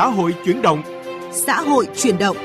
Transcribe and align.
xã 0.00 0.06
hội 0.06 0.34
chuyển 0.44 0.62
động. 0.62 0.82
Xã 1.32 1.60
hội 1.60 1.88
chuyển 1.96 2.18
động. 2.18 2.36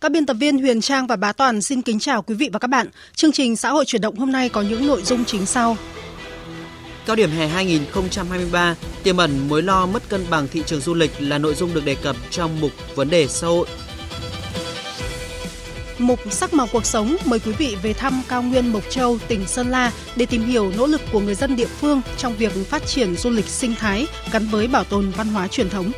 Các 0.00 0.12
biên 0.12 0.26
tập 0.26 0.36
viên 0.40 0.58
Huyền 0.58 0.80
Trang 0.80 1.06
và 1.06 1.16
Bá 1.16 1.32
Toàn 1.32 1.62
xin 1.62 1.82
kính 1.82 1.98
chào 1.98 2.22
quý 2.22 2.34
vị 2.34 2.50
và 2.52 2.58
các 2.58 2.68
bạn. 2.68 2.88
Chương 3.14 3.32
trình 3.32 3.56
xã 3.56 3.70
hội 3.70 3.84
chuyển 3.84 4.02
động 4.02 4.16
hôm 4.16 4.32
nay 4.32 4.48
có 4.48 4.62
những 4.62 4.86
nội 4.86 5.02
dung 5.02 5.24
chính 5.24 5.46
sau. 5.46 5.76
Cao 7.06 7.16
điểm 7.16 7.30
hè 7.30 7.46
2023 7.46 8.76
tiềm 9.02 9.16
ẩn 9.16 9.48
mối 9.48 9.62
lo 9.62 9.86
mất 9.86 10.08
cân 10.08 10.24
bằng 10.30 10.48
thị 10.48 10.62
trường 10.66 10.80
du 10.80 10.94
lịch 10.94 11.10
là 11.18 11.38
nội 11.38 11.54
dung 11.54 11.74
được 11.74 11.84
đề 11.84 11.94
cập 11.94 12.16
trong 12.30 12.60
mục 12.60 12.70
vấn 12.94 13.10
đề 13.10 13.28
xã 13.28 13.46
hội. 13.46 13.66
Mục 16.02 16.20
sắc 16.30 16.54
màu 16.54 16.66
cuộc 16.72 16.86
sống 16.86 17.16
mời 17.24 17.38
quý 17.38 17.52
vị 17.52 17.76
về 17.82 17.92
thăm 17.92 18.22
cao 18.28 18.42
nguyên 18.42 18.72
Mộc 18.72 18.82
Châu, 18.90 19.18
tỉnh 19.28 19.46
Sơn 19.46 19.70
La 19.70 19.92
để 20.16 20.26
tìm 20.26 20.44
hiểu 20.44 20.72
nỗ 20.76 20.86
lực 20.86 21.00
của 21.12 21.20
người 21.20 21.34
dân 21.34 21.56
địa 21.56 21.66
phương 21.66 22.00
trong 22.16 22.36
việc 22.36 22.52
phát 22.70 22.86
triển 22.86 23.16
du 23.16 23.30
lịch 23.30 23.46
sinh 23.46 23.74
thái 23.74 24.06
gắn 24.32 24.46
với 24.46 24.68
bảo 24.68 24.84
tồn 24.84 25.10
văn 25.16 25.28
hóa 25.28 25.48
truyền 25.48 25.70
thống. 25.70 25.92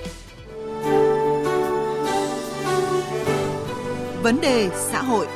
Vấn 4.23 4.41
đề 4.41 4.69
xã 4.91 5.03
hội 5.03 5.27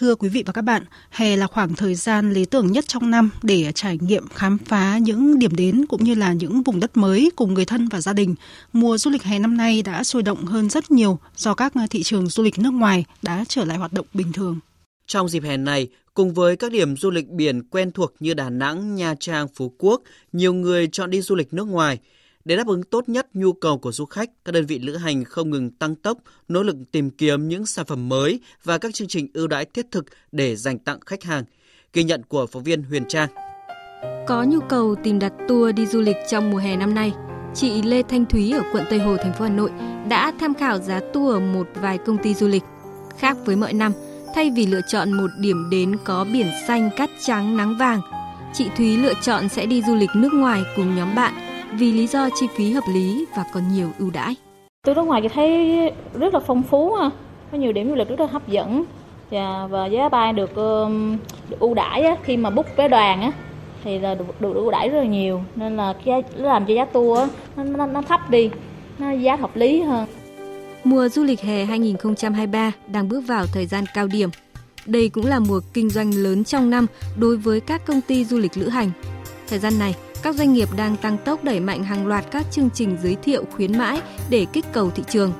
Thưa 0.00 0.14
quý 0.14 0.28
vị 0.28 0.42
và 0.46 0.52
các 0.52 0.62
bạn, 0.62 0.82
hè 1.10 1.36
là 1.36 1.46
khoảng 1.46 1.74
thời 1.74 1.94
gian 1.94 2.32
lý 2.32 2.44
tưởng 2.44 2.72
nhất 2.72 2.88
trong 2.88 3.10
năm 3.10 3.30
để 3.42 3.72
trải 3.74 3.98
nghiệm 4.00 4.28
khám 4.28 4.58
phá 4.58 4.98
những 4.98 5.38
điểm 5.38 5.56
đến 5.56 5.86
cũng 5.86 6.04
như 6.04 6.14
là 6.14 6.32
những 6.32 6.62
vùng 6.62 6.80
đất 6.80 6.96
mới 6.96 7.30
cùng 7.36 7.54
người 7.54 7.64
thân 7.64 7.88
và 7.88 8.00
gia 8.00 8.12
đình. 8.12 8.34
Mùa 8.72 8.98
du 8.98 9.10
lịch 9.10 9.22
hè 9.22 9.38
năm 9.38 9.56
nay 9.56 9.82
đã 9.82 10.04
sôi 10.04 10.22
động 10.22 10.44
hơn 10.44 10.70
rất 10.70 10.90
nhiều 10.90 11.18
do 11.36 11.54
các 11.54 11.72
thị 11.90 12.02
trường 12.02 12.26
du 12.26 12.42
lịch 12.42 12.58
nước 12.58 12.70
ngoài 12.70 13.04
đã 13.22 13.44
trở 13.48 13.64
lại 13.64 13.78
hoạt 13.78 13.92
động 13.92 14.06
bình 14.14 14.32
thường. 14.32 14.58
Trong 15.06 15.28
dịp 15.28 15.42
hè 15.42 15.56
này, 15.56 15.88
cùng 16.14 16.34
với 16.34 16.56
các 16.56 16.72
điểm 16.72 16.96
du 16.96 17.10
lịch 17.10 17.28
biển 17.28 17.62
quen 17.62 17.90
thuộc 17.90 18.14
như 18.20 18.34
Đà 18.34 18.50
Nẵng, 18.50 18.94
Nha 18.94 19.14
Trang, 19.20 19.46
Phú 19.54 19.74
Quốc, 19.78 20.02
nhiều 20.32 20.54
người 20.54 20.88
chọn 20.92 21.10
đi 21.10 21.20
du 21.20 21.34
lịch 21.34 21.52
nước 21.52 21.64
ngoài– 21.64 21.98
để 22.44 22.56
đáp 22.56 22.66
ứng 22.66 22.82
tốt 22.82 23.08
nhất 23.08 23.26
nhu 23.34 23.52
cầu 23.52 23.78
của 23.78 23.92
du 23.92 24.04
khách, 24.04 24.30
các 24.44 24.52
đơn 24.52 24.66
vị 24.66 24.78
lữ 24.78 24.96
hành 24.96 25.24
không 25.24 25.50
ngừng 25.50 25.70
tăng 25.70 25.94
tốc, 25.94 26.18
nỗ 26.48 26.62
lực 26.62 26.76
tìm 26.92 27.10
kiếm 27.10 27.48
những 27.48 27.66
sản 27.66 27.86
phẩm 27.86 28.08
mới 28.08 28.40
và 28.64 28.78
các 28.78 28.94
chương 28.94 29.08
trình 29.08 29.28
ưu 29.34 29.46
đãi 29.46 29.64
thiết 29.64 29.86
thực 29.90 30.04
để 30.32 30.56
dành 30.56 30.78
tặng 30.78 31.00
khách 31.06 31.22
hàng. 31.22 31.44
Ghi 31.92 32.04
nhận 32.04 32.22
của 32.22 32.46
phóng 32.46 32.62
viên 32.62 32.82
Huyền 32.82 33.04
Trang. 33.08 33.28
Có 34.28 34.44
nhu 34.48 34.60
cầu 34.60 34.94
tìm 35.04 35.18
đặt 35.18 35.32
tour 35.48 35.74
đi 35.74 35.86
du 35.86 36.00
lịch 36.00 36.16
trong 36.30 36.50
mùa 36.50 36.58
hè 36.58 36.76
năm 36.76 36.94
nay, 36.94 37.12
chị 37.54 37.82
Lê 37.82 38.02
Thanh 38.02 38.26
Thúy 38.26 38.52
ở 38.52 38.62
quận 38.72 38.84
Tây 38.90 38.98
Hồ, 38.98 39.16
thành 39.16 39.32
phố 39.32 39.44
Hà 39.44 39.50
Nội 39.50 39.70
đã 40.08 40.32
tham 40.40 40.54
khảo 40.54 40.78
giá 40.78 41.00
tour 41.12 41.34
ở 41.34 41.40
một 41.40 41.66
vài 41.74 41.98
công 41.98 42.18
ty 42.22 42.34
du 42.34 42.48
lịch. 42.48 42.62
Khác 43.18 43.36
với 43.44 43.56
mọi 43.56 43.72
năm, 43.72 43.92
thay 44.34 44.50
vì 44.56 44.66
lựa 44.66 44.80
chọn 44.88 45.12
một 45.12 45.30
điểm 45.40 45.70
đến 45.70 45.96
có 46.04 46.26
biển 46.32 46.50
xanh, 46.68 46.90
cát 46.96 47.10
trắng, 47.26 47.56
nắng 47.56 47.76
vàng, 47.78 48.00
chị 48.54 48.66
Thúy 48.76 48.96
lựa 48.96 49.14
chọn 49.22 49.48
sẽ 49.48 49.66
đi 49.66 49.82
du 49.82 49.94
lịch 49.94 50.10
nước 50.14 50.32
ngoài 50.32 50.62
cùng 50.76 50.96
nhóm 50.96 51.14
bạn 51.14 51.47
vì 51.72 51.92
lý 51.92 52.06
do 52.06 52.28
chi 52.34 52.46
phí 52.56 52.72
hợp 52.72 52.84
lý 52.94 53.26
và 53.36 53.44
còn 53.52 53.62
nhiều 53.72 53.90
ưu 53.98 54.10
đãi. 54.10 54.34
Tôi 54.86 54.94
nước 54.94 55.02
ngoài 55.02 55.20
thì 55.22 55.28
thấy 55.28 55.74
rất 56.14 56.34
là 56.34 56.40
phong 56.40 56.62
phú 56.62 56.96
có 57.52 57.58
nhiều 57.58 57.72
điểm 57.72 57.88
du 57.88 57.94
lịch 57.94 58.08
rất 58.08 58.20
là 58.20 58.26
hấp 58.26 58.48
dẫn 58.48 58.84
và, 59.30 59.66
và 59.70 59.86
giá 59.86 60.08
bay 60.08 60.32
được, 60.32 60.56
được 61.48 61.60
ưu 61.60 61.74
đãi 61.74 62.16
khi 62.22 62.36
mà 62.36 62.50
book 62.50 62.76
vé 62.76 62.88
đoàn 62.88 63.22
á 63.22 63.32
thì 63.84 63.98
là 63.98 64.14
được, 64.14 64.40
được 64.40 64.54
ưu 64.54 64.70
đãi 64.70 64.88
rất 64.88 64.98
là 64.98 65.04
nhiều 65.04 65.42
nên 65.56 65.76
là 65.76 65.94
cái 66.04 66.22
làm 66.36 66.66
cho 66.66 66.74
giá 66.74 66.84
tour 66.84 67.28
nó, 67.56 67.64
nó, 67.64 67.86
nó 67.86 68.02
thấp 68.02 68.30
đi, 68.30 68.50
nó 68.98 69.10
giá 69.10 69.36
hợp 69.36 69.56
lý 69.56 69.80
hơn. 69.80 70.06
Mùa 70.84 71.08
du 71.08 71.24
lịch 71.24 71.40
hè 71.40 71.64
2023 71.64 72.72
đang 72.92 73.08
bước 73.08 73.20
vào 73.20 73.46
thời 73.46 73.66
gian 73.66 73.84
cao 73.94 74.06
điểm. 74.06 74.30
Đây 74.86 75.08
cũng 75.08 75.26
là 75.26 75.38
mùa 75.38 75.60
kinh 75.72 75.90
doanh 75.90 76.14
lớn 76.14 76.44
trong 76.44 76.70
năm 76.70 76.86
đối 77.16 77.36
với 77.36 77.60
các 77.60 77.86
công 77.86 78.00
ty 78.00 78.24
du 78.24 78.38
lịch 78.38 78.56
lữ 78.56 78.68
hành. 78.68 78.90
Thời 79.48 79.58
gian 79.58 79.78
này, 79.78 79.94
các 80.22 80.34
doanh 80.34 80.52
nghiệp 80.52 80.68
đang 80.76 80.96
tăng 80.96 81.18
tốc 81.18 81.44
đẩy 81.44 81.60
mạnh 81.60 81.84
hàng 81.84 82.06
loạt 82.06 82.24
các 82.30 82.46
chương 82.50 82.70
trình 82.70 82.96
giới 83.02 83.16
thiệu 83.22 83.44
khuyến 83.56 83.78
mãi 83.78 84.00
để 84.30 84.46
kích 84.52 84.64
cầu 84.72 84.90
thị 84.90 85.02
trường. 85.08 85.32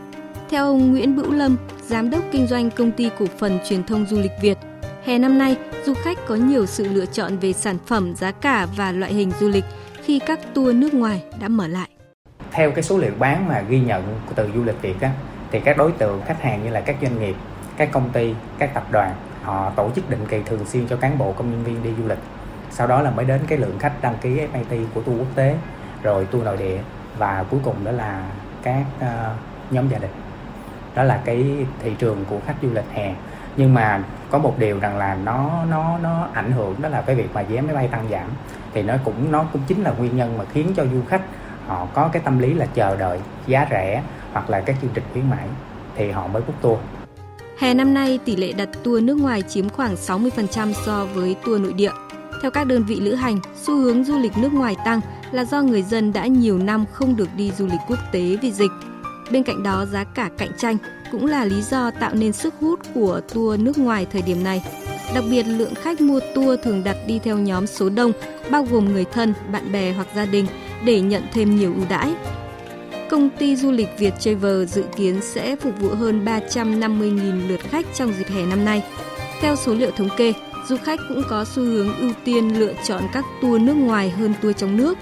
Theo 0.50 0.64
ông 0.64 0.92
Nguyễn 0.92 1.16
Bữu 1.16 1.32
Lâm, 1.32 1.56
giám 1.86 2.10
đốc 2.10 2.22
kinh 2.32 2.46
doanh 2.46 2.70
công 2.70 2.92
ty 2.92 3.10
cổ 3.18 3.26
phần 3.38 3.58
truyền 3.68 3.84
thông 3.84 4.06
du 4.06 4.20
lịch 4.20 4.30
Việt, 4.42 4.58
hè 5.04 5.18
năm 5.18 5.38
nay 5.38 5.56
du 5.86 5.94
khách 5.94 6.18
có 6.26 6.34
nhiều 6.34 6.66
sự 6.66 6.88
lựa 6.88 7.06
chọn 7.06 7.38
về 7.38 7.52
sản 7.52 7.78
phẩm, 7.86 8.14
giá 8.16 8.30
cả 8.30 8.66
và 8.76 8.92
loại 8.92 9.12
hình 9.12 9.32
du 9.40 9.48
lịch 9.48 9.64
khi 10.04 10.18
các 10.26 10.54
tour 10.54 10.74
nước 10.74 10.94
ngoài 10.94 11.22
đã 11.40 11.48
mở 11.48 11.66
lại. 11.66 11.88
Theo 12.50 12.70
cái 12.70 12.82
số 12.82 12.98
liệu 12.98 13.12
bán 13.18 13.48
mà 13.48 13.60
ghi 13.68 13.80
nhận 13.80 14.02
từ 14.34 14.48
du 14.54 14.64
lịch 14.64 14.82
Việt 14.82 15.00
á, 15.00 15.10
thì 15.50 15.60
các 15.60 15.76
đối 15.76 15.92
tượng 15.92 16.20
khách 16.26 16.42
hàng 16.42 16.64
như 16.64 16.70
là 16.70 16.80
các 16.80 16.96
doanh 17.02 17.20
nghiệp, 17.20 17.34
các 17.76 17.88
công 17.92 18.10
ty, 18.10 18.34
các 18.58 18.74
tập 18.74 18.86
đoàn 18.90 19.14
họ 19.42 19.72
tổ 19.76 19.90
chức 19.96 20.10
định 20.10 20.26
kỳ 20.28 20.36
thường 20.46 20.64
xuyên 20.66 20.86
cho 20.88 20.96
cán 20.96 21.18
bộ 21.18 21.32
công 21.32 21.50
nhân 21.50 21.64
viên 21.64 21.82
đi 21.82 21.90
du 22.02 22.08
lịch 22.08 22.18
sau 22.70 22.86
đó 22.86 23.02
là 23.02 23.10
mới 23.10 23.24
đến 23.24 23.40
cái 23.48 23.58
lượng 23.58 23.78
khách 23.78 23.92
đăng 24.02 24.16
ký 24.20 24.40
FIT 24.52 24.84
của 24.94 25.00
tour 25.02 25.18
quốc 25.18 25.34
tế 25.34 25.56
rồi 26.02 26.26
tour 26.26 26.44
nội 26.44 26.56
địa 26.56 26.78
và 27.18 27.44
cuối 27.50 27.60
cùng 27.64 27.84
đó 27.84 27.90
là 27.90 28.30
các 28.62 28.84
uh, 29.00 29.36
nhóm 29.70 29.88
gia 29.88 29.98
đình 29.98 30.10
đó 30.94 31.02
là 31.02 31.20
cái 31.24 31.66
thị 31.82 31.92
trường 31.98 32.24
của 32.30 32.38
khách 32.46 32.54
du 32.62 32.68
lịch 32.72 32.84
hè 32.92 33.14
nhưng 33.56 33.74
mà 33.74 34.02
có 34.30 34.38
một 34.38 34.54
điều 34.58 34.80
rằng 34.80 34.98
là 34.98 35.14
nó 35.24 35.64
nó 35.70 35.98
nó 35.98 36.28
ảnh 36.32 36.52
hưởng 36.52 36.82
đó 36.82 36.88
là 36.88 37.00
cái 37.00 37.16
việc 37.16 37.28
mà 37.34 37.42
vé 37.42 37.60
máy 37.60 37.74
bay 37.74 37.88
tăng 37.88 38.08
giảm 38.10 38.28
thì 38.74 38.82
nó 38.82 38.94
cũng 39.04 39.32
nó 39.32 39.44
cũng 39.52 39.62
chính 39.66 39.82
là 39.82 39.92
nguyên 39.98 40.16
nhân 40.16 40.38
mà 40.38 40.44
khiến 40.52 40.72
cho 40.76 40.84
du 40.84 41.02
khách 41.08 41.22
họ 41.66 41.86
có 41.94 42.08
cái 42.12 42.22
tâm 42.24 42.38
lý 42.38 42.54
là 42.54 42.66
chờ 42.74 42.96
đợi 42.96 43.20
giá 43.46 43.66
rẻ 43.70 44.02
hoặc 44.32 44.50
là 44.50 44.60
các 44.60 44.76
chương 44.82 44.90
trình 44.94 45.04
khuyến 45.12 45.30
mãi 45.30 45.46
thì 45.96 46.10
họ 46.10 46.26
mới 46.26 46.42
book 46.42 46.62
tour. 46.62 46.78
Hè 47.58 47.74
năm 47.74 47.94
nay 47.94 48.18
tỷ 48.24 48.36
lệ 48.36 48.52
đặt 48.52 48.68
tour 48.84 49.02
nước 49.02 49.14
ngoài 49.14 49.42
chiếm 49.42 49.68
khoảng 49.68 49.94
60% 49.94 50.72
so 50.72 51.04
với 51.14 51.36
tour 51.44 51.60
nội 51.60 51.72
địa. 51.72 51.90
Theo 52.42 52.50
các 52.50 52.64
đơn 52.64 52.84
vị 52.84 52.96
lữ 53.00 53.14
hành, 53.14 53.38
xu 53.62 53.76
hướng 53.76 54.04
du 54.04 54.18
lịch 54.18 54.36
nước 54.36 54.52
ngoài 54.52 54.76
tăng 54.84 55.00
là 55.32 55.44
do 55.44 55.62
người 55.62 55.82
dân 55.82 56.12
đã 56.12 56.26
nhiều 56.26 56.58
năm 56.58 56.84
không 56.92 57.16
được 57.16 57.28
đi 57.36 57.52
du 57.58 57.66
lịch 57.66 57.80
quốc 57.88 57.98
tế 58.12 58.36
vì 58.42 58.52
dịch. 58.52 58.70
Bên 59.30 59.42
cạnh 59.42 59.62
đó, 59.62 59.86
giá 59.92 60.04
cả 60.04 60.30
cạnh 60.38 60.52
tranh 60.58 60.76
cũng 61.12 61.26
là 61.26 61.44
lý 61.44 61.62
do 61.62 61.90
tạo 61.90 62.14
nên 62.14 62.32
sức 62.32 62.54
hút 62.60 62.80
của 62.94 63.20
tour 63.34 63.60
nước 63.60 63.78
ngoài 63.78 64.06
thời 64.12 64.22
điểm 64.22 64.44
này. 64.44 64.64
Đặc 65.14 65.24
biệt, 65.30 65.42
lượng 65.42 65.74
khách 65.74 66.00
mua 66.00 66.20
tour 66.34 66.60
thường 66.62 66.84
đặt 66.84 66.96
đi 67.06 67.18
theo 67.18 67.38
nhóm 67.38 67.66
số 67.66 67.88
đông, 67.88 68.12
bao 68.50 68.66
gồm 68.70 68.92
người 68.92 69.04
thân, 69.04 69.34
bạn 69.52 69.72
bè 69.72 69.92
hoặc 69.92 70.06
gia 70.16 70.26
đình 70.26 70.46
để 70.84 71.00
nhận 71.00 71.22
thêm 71.32 71.56
nhiều 71.56 71.74
ưu 71.74 71.84
đãi. 71.88 72.14
Công 73.10 73.30
ty 73.30 73.56
du 73.56 73.70
lịch 73.70 73.88
Việt 73.98 74.14
Travel 74.20 74.64
dự 74.64 74.84
kiến 74.96 75.20
sẽ 75.22 75.56
phục 75.56 75.80
vụ 75.80 75.88
hơn 75.88 76.24
350.000 76.24 77.48
lượt 77.48 77.60
khách 77.70 77.86
trong 77.94 78.12
dịp 78.12 78.26
hè 78.28 78.46
năm 78.46 78.64
nay. 78.64 78.84
Theo 79.40 79.56
số 79.56 79.74
liệu 79.74 79.90
thống 79.90 80.08
kê, 80.16 80.32
du 80.68 80.76
khách 80.76 81.00
cũng 81.08 81.22
có 81.28 81.44
xu 81.44 81.62
hướng 81.62 81.96
ưu 81.96 82.10
tiên 82.24 82.58
lựa 82.60 82.72
chọn 82.84 83.02
các 83.12 83.24
tour 83.42 83.62
nước 83.62 83.74
ngoài 83.74 84.10
hơn 84.10 84.34
tour 84.42 84.56
trong 84.56 84.76
nước. 84.76 84.98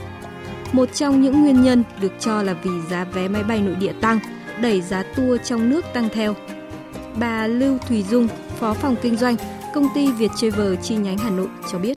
Một 0.73 0.95
trong 0.95 1.23
những 1.23 1.41
nguyên 1.41 1.63
nhân 1.63 1.85
được 2.01 2.13
cho 2.21 2.43
là 2.43 2.53
vì 2.53 2.71
giá 2.91 3.05
vé 3.05 3.29
máy 3.29 3.43
bay 3.43 3.61
nội 3.61 3.75
địa 3.75 3.93
tăng, 4.01 4.19
đẩy 4.61 4.81
giá 4.81 5.03
tour 5.03 5.41
trong 5.45 5.71
nước 5.71 5.85
tăng 5.95 6.09
theo. 6.13 6.35
Bà 7.19 7.47
Lưu 7.47 7.79
Thùy 7.89 8.03
Dung, 8.03 8.29
Phó 8.59 8.75
phòng 8.75 8.97
kinh 9.03 9.17
doanh, 9.17 9.37
công 9.75 9.89
ty 9.95 10.13
Việt 10.13 10.31
Travel 10.37 10.75
chi 10.83 10.97
nhánh 10.97 11.19
Hà 11.19 11.31
Nội 11.31 11.49
cho 11.73 11.79
biết. 11.79 11.96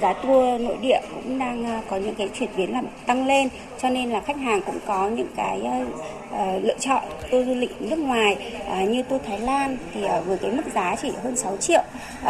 Giá 0.00 0.12
tour 0.12 0.60
nội 0.60 0.76
địa 0.82 1.00
cũng 1.14 1.38
đang 1.38 1.64
ờ, 1.64 1.80
có 1.90 1.96
những 1.96 2.14
cái 2.14 2.28
chuyển 2.38 2.50
biến 2.56 2.72
làm 2.72 2.86
tăng 3.06 3.26
lên 3.26 3.48
cho 3.82 3.90
nên 3.90 4.10
là 4.10 4.20
khách 4.20 4.36
hàng 4.36 4.60
cũng 4.66 4.78
có 4.86 5.08
những 5.08 5.26
cái 5.36 5.60
uh, 5.60 6.64
lựa 6.64 6.78
chọn 6.78 7.02
tour 7.30 7.46
du 7.46 7.54
lịch 7.54 7.82
nước 7.82 7.98
ngoài 7.98 8.52
uh, 8.82 8.88
như 8.88 9.02
tour 9.02 9.22
Thái 9.26 9.40
Lan 9.40 9.76
thì 9.94 10.04
uh, 10.04 10.26
với 10.26 10.38
cái 10.38 10.50
mức 10.50 10.62
giá 10.74 10.96
chỉ 11.02 11.10
hơn 11.22 11.36
6 11.36 11.56
triệu 11.56 11.82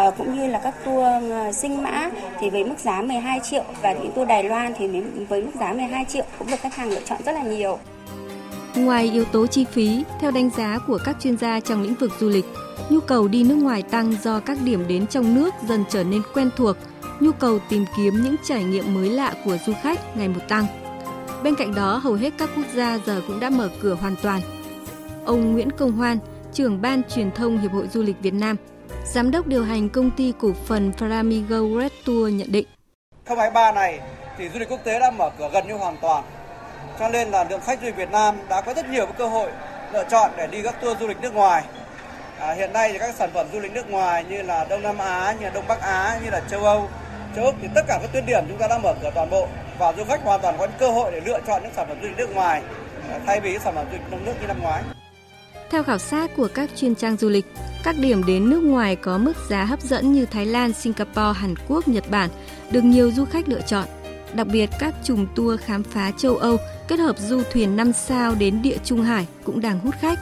uh, 0.08 0.14
cũng 0.18 0.36
như 0.36 0.46
là 0.46 0.60
các 0.64 0.74
tour 0.84 1.06
uh, 1.24 1.54
sinh 1.54 1.82
mã 1.82 2.10
thì 2.40 2.50
với 2.50 2.64
mức 2.64 2.78
giá 2.78 3.02
12 3.02 3.40
triệu 3.50 3.64
và 3.82 3.92
những 3.92 4.12
tour 4.12 4.28
Đài 4.28 4.44
Loan 4.44 4.72
thì 4.78 4.88
với 5.28 5.42
mức 5.42 5.52
giá 5.60 5.72
12 5.72 6.04
triệu 6.04 6.24
cũng 6.38 6.50
được 6.50 6.60
khách 6.60 6.74
hàng 6.74 6.90
lựa 6.90 7.00
chọn 7.04 7.18
rất 7.24 7.32
là 7.32 7.42
nhiều. 7.42 7.78
Ngoài 8.74 9.10
yếu 9.12 9.24
tố 9.24 9.46
chi 9.46 9.64
phí, 9.72 10.04
theo 10.20 10.30
đánh 10.30 10.50
giá 10.56 10.78
của 10.86 10.98
các 11.04 11.16
chuyên 11.20 11.36
gia 11.36 11.60
trong 11.60 11.82
lĩnh 11.82 11.94
vực 11.94 12.10
du 12.20 12.28
lịch, 12.28 12.44
nhu 12.90 13.00
cầu 13.00 13.28
đi 13.28 13.44
nước 13.44 13.54
ngoài 13.54 13.82
tăng 13.82 14.14
do 14.22 14.40
các 14.40 14.58
điểm 14.64 14.84
đến 14.88 15.06
trong 15.06 15.34
nước 15.34 15.54
dần 15.68 15.84
trở 15.90 16.04
nên 16.04 16.22
quen 16.34 16.50
thuộc– 16.56 16.76
nhu 17.20 17.32
cầu 17.32 17.58
tìm 17.68 17.84
kiếm 17.96 18.22
những 18.22 18.36
trải 18.44 18.64
nghiệm 18.64 18.94
mới 18.94 19.10
lạ 19.10 19.34
của 19.44 19.56
du 19.66 19.72
khách 19.82 20.16
ngày 20.16 20.28
một 20.28 20.40
tăng. 20.48 20.66
Bên 21.42 21.54
cạnh 21.54 21.74
đó, 21.74 21.96
hầu 21.96 22.14
hết 22.14 22.32
các 22.38 22.50
quốc 22.56 22.66
gia 22.74 22.98
giờ 23.06 23.22
cũng 23.26 23.40
đã 23.40 23.50
mở 23.50 23.68
cửa 23.82 23.94
hoàn 23.94 24.14
toàn. 24.22 24.40
Ông 25.24 25.52
Nguyễn 25.52 25.70
Công 25.70 25.92
Hoan, 25.92 26.18
trưởng 26.52 26.82
ban 26.82 27.02
truyền 27.14 27.30
thông 27.30 27.58
Hiệp 27.58 27.72
hội 27.72 27.88
Du 27.88 28.02
lịch 28.02 28.16
Việt 28.20 28.34
Nam, 28.34 28.56
giám 29.04 29.30
đốc 29.30 29.46
điều 29.46 29.64
hành 29.64 29.88
công 29.88 30.10
ty 30.10 30.32
cổ 30.40 30.52
phần 30.66 30.92
Flamigo 30.98 31.80
Red 31.80 31.92
Tour 32.06 32.32
nhận 32.32 32.52
định. 32.52 32.66
2023 33.24 33.72
này 33.72 34.00
thì 34.38 34.48
du 34.48 34.58
lịch 34.58 34.68
quốc 34.68 34.80
tế 34.84 35.00
đã 35.00 35.10
mở 35.10 35.30
cửa 35.38 35.50
gần 35.52 35.68
như 35.68 35.74
hoàn 35.74 35.96
toàn. 36.02 36.24
Cho 36.98 37.08
nên 37.08 37.30
là 37.30 37.44
lượng 37.50 37.60
khách 37.60 37.80
du 37.80 37.86
lịch 37.86 37.96
Việt 37.96 38.10
Nam 38.10 38.36
đã 38.48 38.60
có 38.60 38.74
rất 38.74 38.88
nhiều 38.88 39.06
cơ 39.18 39.26
hội 39.26 39.50
lựa 39.92 40.04
chọn 40.10 40.30
để 40.36 40.46
đi 40.46 40.62
các 40.62 40.80
tour 40.80 41.00
du 41.00 41.06
lịch 41.06 41.20
nước 41.20 41.34
ngoài. 41.34 41.64
À, 42.38 42.52
hiện 42.52 42.72
nay 42.72 42.92
thì 42.92 42.98
các 42.98 43.14
sản 43.14 43.30
phẩm 43.34 43.46
du 43.52 43.60
lịch 43.60 43.72
nước 43.72 43.90
ngoài 43.90 44.24
như 44.24 44.42
là 44.42 44.66
Đông 44.70 44.82
Nam 44.82 44.98
Á, 44.98 45.34
như 45.40 45.44
là 45.44 45.50
Đông 45.50 45.64
Bắc 45.68 45.80
Á, 45.80 46.20
như 46.24 46.30
là 46.30 46.40
châu 46.50 46.64
Âu 46.64 46.88
trước 47.36 47.50
thì 47.62 47.68
tất 47.74 47.82
cả 47.88 47.98
các 48.02 48.12
tuyến 48.12 48.26
điểm 48.26 48.44
chúng 48.48 48.58
ta 48.58 48.66
đã 48.68 48.78
mở 48.78 48.94
cửa 49.02 49.10
toàn 49.14 49.30
bộ 49.30 49.48
và 49.78 49.92
du 49.92 50.04
khách 50.04 50.22
hoàn 50.24 50.40
toàn 50.40 50.58
có 50.58 50.66
cơ 50.78 50.90
hội 50.90 51.12
để 51.12 51.20
lựa 51.26 51.40
chọn 51.46 51.62
những 51.62 51.72
sản 51.76 51.88
phẩm 51.88 51.96
du 52.02 52.08
lịch 52.08 52.16
nước 52.16 52.34
ngoài 52.34 52.62
ờ, 53.10 53.20
thay 53.26 53.40
vì 53.40 53.58
sản 53.58 53.74
phẩm 53.74 53.86
du 53.86 53.92
lịch 53.92 54.02
trong 54.10 54.24
nước 54.24 54.32
như 54.40 54.46
năm 54.46 54.62
ngoái. 54.62 54.82
Theo 55.70 55.82
khảo 55.82 55.98
sát 55.98 56.30
của 56.36 56.48
các 56.54 56.70
chuyên 56.76 56.94
trang 56.94 57.16
du 57.16 57.28
lịch, 57.28 57.46
các 57.84 57.96
điểm 57.98 58.24
đến 58.26 58.50
nước 58.50 58.60
ngoài 58.62 58.96
có 58.96 59.18
mức 59.18 59.32
giá 59.48 59.64
hấp 59.64 59.80
dẫn 59.80 60.12
như 60.12 60.26
Thái 60.26 60.46
Lan, 60.46 60.72
Singapore, 60.72 61.40
Hàn 61.40 61.54
Quốc, 61.68 61.88
Nhật 61.88 62.10
Bản 62.10 62.30
được 62.70 62.84
nhiều 62.84 63.10
du 63.10 63.24
khách 63.24 63.48
lựa 63.48 63.60
chọn. 63.60 63.86
Đặc 64.34 64.46
biệt 64.46 64.70
các 64.78 64.94
chùm 65.04 65.26
tour 65.34 65.60
khám 65.60 65.82
phá 65.82 66.12
châu 66.16 66.36
Âu 66.36 66.56
kết 66.88 66.98
hợp 66.98 67.18
du 67.18 67.42
thuyền 67.52 67.76
5 67.76 67.92
sao 67.92 68.34
đến 68.34 68.62
địa 68.62 68.76
Trung 68.84 69.02
Hải 69.02 69.26
cũng 69.44 69.60
đang 69.60 69.78
hút 69.78 69.94
khách. 70.00 70.18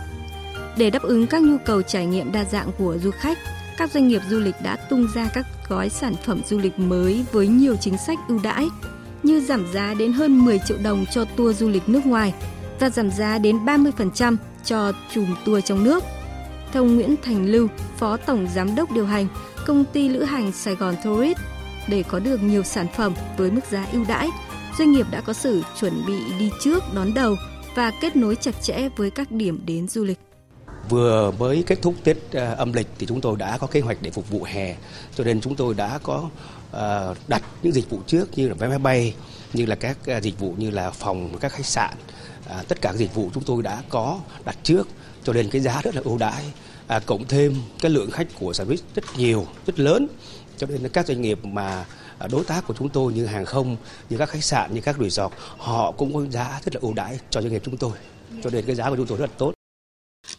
Để 0.77 0.91
đáp 0.91 1.03
ứng 1.03 1.27
các 1.27 1.43
nhu 1.43 1.57
cầu 1.65 1.83
trải 1.83 2.07
nghiệm 2.07 2.33
đa 2.33 2.45
dạng 2.45 2.71
của 2.79 2.99
du 2.99 3.11
khách, 3.11 3.39
các 3.79 3.91
doanh 3.91 4.09
nghiệp 4.09 4.23
du 4.29 4.39
lịch 4.39 4.55
đã 4.63 4.77
tung 4.77 5.07
ra 5.15 5.29
các 5.35 5.47
gói 5.69 5.89
sản 5.89 6.15
phẩm 6.25 6.41
du 6.47 6.59
lịch 6.59 6.79
mới 6.79 7.25
với 7.33 7.49
nhiều 7.49 7.77
chính 7.77 7.99
sách 7.99 8.19
ưu 8.29 8.41
đãi 8.43 8.69
như 9.23 9.41
giảm 9.41 9.67
giá 9.73 9.95
đến 9.95 10.13
hơn 10.13 10.45
10 10.45 10.59
triệu 10.59 10.77
đồng 10.83 11.07
cho 11.11 11.25
tour 11.25 11.59
du 11.59 11.69
lịch 11.69 11.89
nước 11.89 12.07
ngoài 12.07 12.35
và 12.81 12.91
giảm 12.91 13.11
giá 13.11 13.39
đến 13.39 13.57
30% 13.65 14.37
cho 14.65 14.93
chùm 15.15 15.27
tour 15.45 15.65
trong 15.65 15.85
nước. 15.85 16.05
Theo 16.73 16.85
Nguyễn 16.85 17.17
Thành 17.23 17.47
Lưu, 17.47 17.69
Phó 17.97 18.17
Tổng 18.17 18.47
Giám 18.55 18.75
đốc 18.75 18.91
điều 18.91 19.07
hành 19.07 19.27
công 19.67 19.85
ty 19.85 20.09
lữ 20.09 20.23
hành 20.23 20.53
Sài 20.53 20.75
Gòn 20.75 20.95
Tourist, 21.05 21.39
để 21.89 22.03
có 22.03 22.19
được 22.19 22.43
nhiều 22.43 22.63
sản 22.63 22.87
phẩm 22.97 23.15
với 23.37 23.51
mức 23.51 23.65
giá 23.71 23.87
ưu 23.93 24.05
đãi, 24.09 24.29
doanh 24.79 24.93
nghiệp 24.93 25.07
đã 25.11 25.21
có 25.21 25.33
sự 25.33 25.63
chuẩn 25.81 26.07
bị 26.07 26.19
đi 26.39 26.51
trước 26.65 26.85
đón 26.95 27.15
đầu 27.15 27.37
và 27.75 27.93
kết 28.01 28.17
nối 28.17 28.37
chặt 28.37 28.63
chẽ 28.63 28.89
với 28.97 29.11
các 29.11 29.33
điểm 29.33 29.61
đến 29.67 29.89
du 29.89 30.05
lịch. 30.05 30.19
Vừa 30.89 31.31
mới 31.39 31.63
kết 31.67 31.83
thúc 31.83 31.95
Tết 32.05 32.17
à, 32.33 32.55
âm 32.59 32.73
lịch 32.73 32.87
thì 32.99 33.07
chúng 33.07 33.21
tôi 33.21 33.37
đã 33.37 33.59
có 33.59 33.67
kế 33.67 33.81
hoạch 33.81 33.99
để 34.03 34.11
phục 34.11 34.31
vụ 34.31 34.43
hè, 34.43 34.77
cho 35.17 35.25
nên 35.25 35.41
chúng 35.41 35.57
tôi 35.57 35.75
đã 35.75 35.99
có 36.03 36.31
à, 36.73 37.15
đặt 37.29 37.43
những 37.63 37.73
dịch 37.73 37.91
vụ 37.91 38.01
trước 38.07 38.39
như 38.39 38.49
là 38.49 38.55
vé 38.55 38.69
máy 38.69 38.79
bay, 38.79 39.15
như 39.53 39.67
là 39.67 39.75
các 39.75 39.99
à, 40.07 40.21
dịch 40.21 40.39
vụ 40.39 40.55
như 40.57 40.71
là 40.71 40.91
phòng 40.91 41.39
các 41.41 41.53
khách 41.53 41.67
sạn, 41.67 41.95
tất 42.69 42.81
cả 42.81 42.91
các 42.91 42.97
dịch 42.97 43.15
vụ 43.15 43.31
chúng 43.35 43.45
tôi 43.45 43.63
đã 43.63 43.83
có 43.89 44.21
đặt 44.45 44.57
trước, 44.63 44.89
cho 45.25 45.33
nên 45.33 45.51
cái 45.51 45.61
giá 45.61 45.81
rất 45.83 45.95
là 45.95 46.03
ưu 46.05 46.19
đãi. 46.19 46.45
À, 46.87 47.01
cộng 47.07 47.25
thêm 47.25 47.55
cái 47.81 47.91
lượng 47.91 48.11
khách 48.11 48.27
của 48.41 48.53
service 48.53 48.83
rất 48.95 49.05
nhiều, 49.17 49.47
rất 49.67 49.79
lớn, 49.79 50.07
cho 50.57 50.67
nên 50.67 50.89
các 50.89 51.07
doanh 51.07 51.23
nghiệp 51.23 51.39
mà 51.45 51.85
đối 52.31 52.45
tác 52.45 52.67
của 52.67 52.75
chúng 52.79 52.89
tôi 52.89 53.13
như 53.13 53.27
hàng 53.27 53.45
không, 53.45 53.77
như 54.11 54.17
các 54.17 54.29
khách 54.29 54.45
sạn, 54.45 54.75
như 54.75 54.81
các 54.81 54.97
resort, 55.01 55.33
họ 55.59 55.93
cũng 55.93 56.15
có 56.15 56.21
giá 56.31 56.61
rất 56.65 56.75
là 56.75 56.81
ưu 56.83 56.93
đãi 56.95 57.19
cho 57.31 57.41
doanh 57.41 57.53
nghiệp 57.53 57.63
chúng 57.65 57.77
tôi. 57.77 57.93
Cho 58.45 58.51
nên 58.51 58.65
cái 58.65 58.77
giá 58.77 58.91
của 58.91 58.97
chúng 58.97 59.07
tôi 59.07 59.19
rất 59.19 59.27
là 59.27 59.37
tốt. 59.39 59.53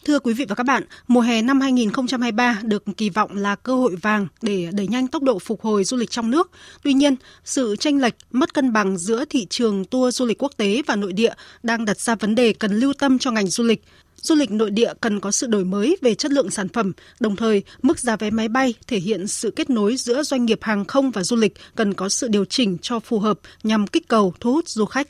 Thưa 0.04 0.18
quý 0.18 0.32
vị 0.32 0.44
và 0.48 0.54
các 0.54 0.64
bạn, 0.66 0.82
mùa 1.08 1.20
hè 1.20 1.42
năm 1.42 1.60
2023 1.60 2.60
được 2.62 2.84
kỳ 2.96 3.10
vọng 3.10 3.36
là 3.36 3.54
cơ 3.54 3.74
hội 3.74 3.96
vàng 3.96 4.26
để 4.42 4.68
đẩy 4.72 4.86
nhanh 4.86 5.08
tốc 5.08 5.22
độ 5.22 5.38
phục 5.38 5.60
hồi 5.62 5.84
du 5.84 5.96
lịch 5.96 6.10
trong 6.10 6.30
nước. 6.30 6.50
Tuy 6.82 6.92
nhiên, 6.92 7.16
sự 7.44 7.76
tranh 7.76 7.98
lệch, 8.00 8.14
mất 8.30 8.54
cân 8.54 8.72
bằng 8.72 8.98
giữa 8.98 9.24
thị 9.24 9.46
trường 9.50 9.84
tour 9.84 10.16
du 10.16 10.26
lịch 10.26 10.42
quốc 10.42 10.52
tế 10.56 10.82
và 10.86 10.96
nội 10.96 11.12
địa 11.12 11.32
đang 11.62 11.84
đặt 11.84 12.00
ra 12.00 12.14
vấn 12.14 12.34
đề 12.34 12.52
cần 12.52 12.72
lưu 12.72 12.92
tâm 12.92 13.18
cho 13.18 13.30
ngành 13.30 13.46
du 13.46 13.64
lịch. 13.64 13.82
Du 14.16 14.34
lịch 14.34 14.50
nội 14.50 14.70
địa 14.70 14.92
cần 15.00 15.20
có 15.20 15.30
sự 15.30 15.46
đổi 15.46 15.64
mới 15.64 15.96
về 16.02 16.14
chất 16.14 16.32
lượng 16.32 16.50
sản 16.50 16.68
phẩm, 16.68 16.92
đồng 17.20 17.36
thời 17.36 17.62
mức 17.82 17.98
giá 17.98 18.16
vé 18.16 18.30
máy 18.30 18.48
bay 18.48 18.74
thể 18.86 18.98
hiện 18.98 19.26
sự 19.26 19.50
kết 19.50 19.70
nối 19.70 19.96
giữa 19.96 20.22
doanh 20.22 20.44
nghiệp 20.44 20.58
hàng 20.62 20.84
không 20.84 21.10
và 21.10 21.22
du 21.22 21.36
lịch 21.36 21.54
cần 21.74 21.94
có 21.94 22.08
sự 22.08 22.28
điều 22.28 22.44
chỉnh 22.44 22.76
cho 22.82 23.00
phù 23.00 23.18
hợp 23.18 23.40
nhằm 23.62 23.86
kích 23.86 24.08
cầu 24.08 24.34
thu 24.40 24.52
hút 24.52 24.68
du 24.68 24.84
khách. 24.84 25.08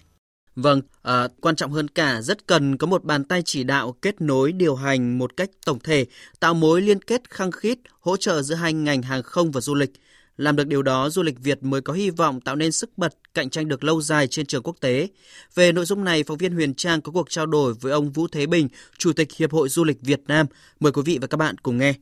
Vâng, 0.63 0.81
à, 1.03 1.29
quan 1.41 1.57
trọng 1.57 1.73
hơn 1.73 1.89
cả 1.89 2.21
rất 2.23 2.47
cần 2.47 2.77
có 2.77 2.87
một 2.87 3.05
bàn 3.05 3.25
tay 3.25 3.43
chỉ 3.45 3.65
đạo 3.65 3.95
kết 4.03 4.21
nối 4.21 4.53
điều 4.53 4.75
hành 4.75 5.19
một 5.19 5.37
cách 5.37 5.51
tổng 5.67 5.79
thể, 5.79 6.07
tạo 6.41 6.55
mối 6.55 6.83
liên 6.83 7.03
kết 7.03 7.31
khăng 7.31 7.51
khít, 7.51 7.79
hỗ 8.01 8.17
trợ 8.17 8.43
giữa 8.43 8.55
hai 8.55 8.73
ngành 8.73 9.03
hàng 9.03 9.23
không 9.23 9.51
và 9.51 9.61
du 9.61 9.75
lịch. 9.75 9.91
Làm 10.37 10.57
được 10.57 10.67
điều 10.67 10.83
đó, 10.83 11.11
du 11.11 11.23
lịch 11.23 11.39
Việt 11.39 11.63
mới 11.63 11.81
có 11.81 11.93
hy 11.93 12.11
vọng 12.11 12.41
tạo 12.41 12.57
nên 12.57 12.73
sức 12.73 12.91
bật, 12.97 13.15
cạnh 13.35 13.51
tranh 13.51 13.69
được 13.69 13.85
lâu 13.85 14.01
dài 14.01 14.27
trên 14.27 14.47
trường 14.47 14.63
quốc 14.63 14.77
tế. 14.81 15.09
Về 15.55 15.73
nội 15.73 15.85
dung 15.85 16.05
này, 16.05 16.23
phóng 16.23 16.39
viên 16.39 16.55
Huyền 16.55 16.75
Trang 16.75 17.01
có 17.01 17.13
cuộc 17.13 17.31
trao 17.31 17.47
đổi 17.47 17.75
với 17.75 17.93
ông 17.93 18.11
Vũ 18.13 18.27
Thế 18.29 18.47
Bình, 18.47 18.69
Chủ 18.99 19.13
tịch 19.13 19.33
Hiệp 19.37 19.53
hội 19.53 19.69
Du 19.69 19.85
lịch 19.85 20.01
Việt 20.01 20.21
Nam. 20.27 20.47
Mời 20.81 20.93
quý 20.93 21.03
vị 21.05 21.19
và 21.21 21.27
các 21.27 21.37
bạn 21.37 21.59
cùng 21.59 21.79
nghe. 21.79 21.95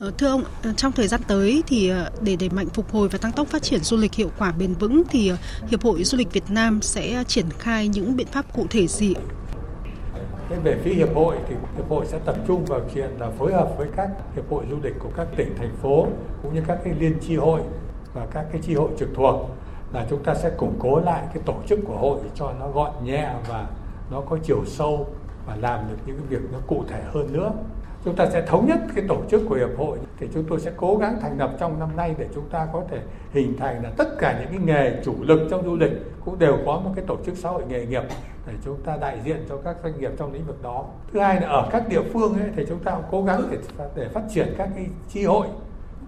Ờ, 0.00 0.10
thưa 0.18 0.28
ông, 0.28 0.44
ờ, 0.62 0.72
trong 0.76 0.92
thời 0.92 1.08
gian 1.08 1.20
tới 1.28 1.62
thì 1.66 1.88
ờ, 1.88 2.10
để 2.20 2.36
đẩy 2.36 2.48
mạnh 2.50 2.68
phục 2.68 2.90
hồi 2.90 3.08
và 3.08 3.18
tăng 3.18 3.32
tốc 3.32 3.48
phát 3.48 3.62
triển 3.62 3.80
du 3.80 3.96
lịch 3.96 4.14
hiệu 4.14 4.30
quả 4.38 4.52
bền 4.52 4.74
vững 4.74 5.02
thì 5.10 5.32
Hiệp 5.68 5.82
hội 5.82 6.04
Du 6.04 6.18
lịch 6.18 6.32
Việt 6.32 6.50
Nam 6.50 6.82
sẽ 6.82 7.24
triển 7.26 7.46
khai 7.58 7.88
những 7.88 8.16
biện 8.16 8.26
pháp 8.26 8.52
cụ 8.52 8.66
thể 8.70 8.86
gì? 8.86 9.14
Thế 10.48 10.56
về 10.64 10.80
phía 10.84 10.94
hiệp 10.94 11.14
hội 11.14 11.36
thì 11.48 11.54
hiệp 11.76 11.88
hội 11.88 12.06
sẽ 12.06 12.18
tập 12.24 12.36
trung 12.46 12.64
vào 12.64 12.80
chuyện 12.94 13.10
là 13.18 13.30
phối 13.38 13.52
hợp 13.52 13.68
với 13.78 13.88
các 13.96 14.08
hiệp 14.34 14.50
hội 14.50 14.64
du 14.70 14.76
lịch 14.82 14.94
của 14.98 15.10
các 15.16 15.26
tỉnh 15.36 15.54
thành 15.58 15.76
phố 15.82 16.06
cũng 16.42 16.54
như 16.54 16.62
các 16.66 16.78
cái 16.84 16.94
liên 16.98 17.18
chi 17.20 17.36
hội 17.36 17.60
và 18.14 18.26
các 18.26 18.46
cái 18.52 18.60
chi 18.64 18.74
hội 18.74 18.90
trực 18.98 19.08
thuộc 19.14 19.50
là 19.92 20.06
chúng 20.10 20.24
ta 20.24 20.34
sẽ 20.34 20.50
củng 20.50 20.76
cố 20.78 21.00
lại 21.00 21.24
cái 21.34 21.42
tổ 21.46 21.54
chức 21.68 21.78
của 21.86 21.96
hội 21.96 22.20
cho 22.34 22.52
nó 22.60 22.68
gọn 22.68 23.04
nhẹ 23.04 23.34
và 23.48 23.66
nó 24.10 24.20
có 24.20 24.38
chiều 24.44 24.64
sâu 24.66 25.06
và 25.46 25.56
làm 25.56 25.88
được 25.88 25.96
những 26.06 26.16
cái 26.16 26.26
việc 26.26 26.48
nó 26.52 26.58
cụ 26.66 26.84
thể 26.88 27.02
hơn 27.12 27.32
nữa 27.32 27.52
chúng 28.04 28.16
ta 28.16 28.26
sẽ 28.30 28.46
thống 28.46 28.66
nhất 28.66 28.78
cái 28.94 29.04
tổ 29.08 29.16
chức 29.30 29.42
của 29.48 29.54
hiệp 29.54 29.78
hội. 29.78 29.98
Thì 30.18 30.28
chúng 30.34 30.44
tôi 30.48 30.60
sẽ 30.60 30.72
cố 30.76 30.96
gắng 30.96 31.18
thành 31.20 31.38
lập 31.38 31.50
trong 31.60 31.78
năm 31.78 31.88
nay 31.96 32.14
để 32.18 32.28
chúng 32.34 32.48
ta 32.48 32.66
có 32.72 32.82
thể 32.90 33.00
hình 33.32 33.56
thành 33.58 33.82
là 33.82 33.90
tất 33.96 34.08
cả 34.18 34.38
những 34.40 34.48
cái 34.50 34.58
nghề 34.64 35.02
chủ 35.04 35.14
lực 35.20 35.48
trong 35.50 35.64
du 35.64 35.76
lịch 35.76 35.92
cũng 36.24 36.38
đều 36.38 36.58
có 36.66 36.80
một 36.84 36.90
cái 36.96 37.04
tổ 37.06 37.16
chức 37.26 37.36
xã 37.36 37.50
hội 37.50 37.62
nghề 37.68 37.86
nghiệp 37.86 38.02
để 38.46 38.52
chúng 38.64 38.80
ta 38.84 38.96
đại 38.96 39.18
diện 39.24 39.44
cho 39.48 39.56
các 39.56 39.76
doanh 39.82 40.00
nghiệp 40.00 40.10
trong 40.18 40.32
lĩnh 40.32 40.46
vực 40.46 40.62
đó. 40.62 40.84
Thứ 41.12 41.20
hai 41.20 41.40
là 41.40 41.48
ở 41.48 41.68
các 41.72 41.88
địa 41.88 42.02
phương 42.12 42.38
ấy, 42.38 42.50
thì 42.56 42.64
chúng 42.68 42.78
ta 42.78 42.92
cũng 42.92 43.04
cố 43.10 43.24
gắng 43.24 43.42
để 43.50 43.58
để 43.94 44.08
phát 44.08 44.22
triển 44.34 44.54
các 44.58 44.68
cái 44.74 44.86
chi 45.08 45.24
hội 45.24 45.46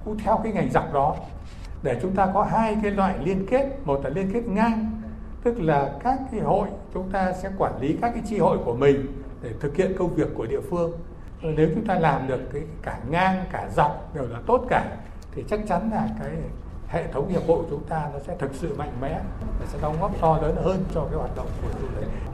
cũng 0.04 0.18
theo 0.18 0.40
cái 0.44 0.52
ngành 0.52 0.70
dọc 0.70 0.92
đó. 0.92 1.16
Để 1.82 1.98
chúng 2.02 2.14
ta 2.14 2.30
có 2.34 2.42
hai 2.42 2.76
cái 2.82 2.90
loại 2.90 3.14
liên 3.24 3.46
kết 3.46 3.66
một 3.84 4.00
là 4.04 4.10
liên 4.10 4.30
kết 4.32 4.46
ngang 4.46 5.02
tức 5.44 5.60
là 5.60 5.92
các 6.04 6.18
cái 6.32 6.40
hội 6.40 6.68
chúng 6.94 7.10
ta 7.10 7.32
sẽ 7.32 7.50
quản 7.58 7.80
lý 7.80 7.96
các 8.02 8.10
cái 8.14 8.22
chi 8.26 8.38
hội 8.38 8.58
của 8.64 8.74
mình 8.74 9.06
để 9.42 9.50
thực 9.60 9.76
hiện 9.76 9.92
công 9.98 10.14
việc 10.14 10.28
của 10.34 10.46
địa 10.46 10.60
phương. 10.70 10.92
Ờ, 11.42 11.50
nếu 11.56 11.68
chúng 11.74 11.86
ta 11.86 11.94
làm 11.94 12.26
được 12.28 12.40
cái 12.52 12.62
cả 12.82 12.98
ngang, 13.10 13.44
cả 13.52 13.68
dọc 13.76 14.14
đều 14.14 14.28
là 14.28 14.38
tốt 14.46 14.64
cả, 14.68 14.84
thì 15.34 15.44
chắc 15.48 15.60
chắn 15.68 15.90
là 15.92 16.08
cái 16.20 16.30
hệ 16.88 17.12
thống 17.12 17.28
hiệp 17.28 17.42
hội 17.48 17.64
chúng 17.70 17.84
ta 17.84 18.08
nó 18.12 18.18
sẽ 18.26 18.36
thực 18.38 18.50
sự 18.54 18.74
mạnh 18.78 18.92
mẽ 19.00 19.20
và 19.60 19.66
sẽ 19.66 19.78
đóng 19.82 19.96
góp 20.00 20.20
to 20.20 20.38
lớn 20.42 20.56
hơn 20.64 20.84
cho 20.94 21.04
cái 21.10 21.18
hoạt 21.18 21.36
động 21.36 21.48
của 21.62 21.68
du 21.80 21.86
lịch. 22.00 22.31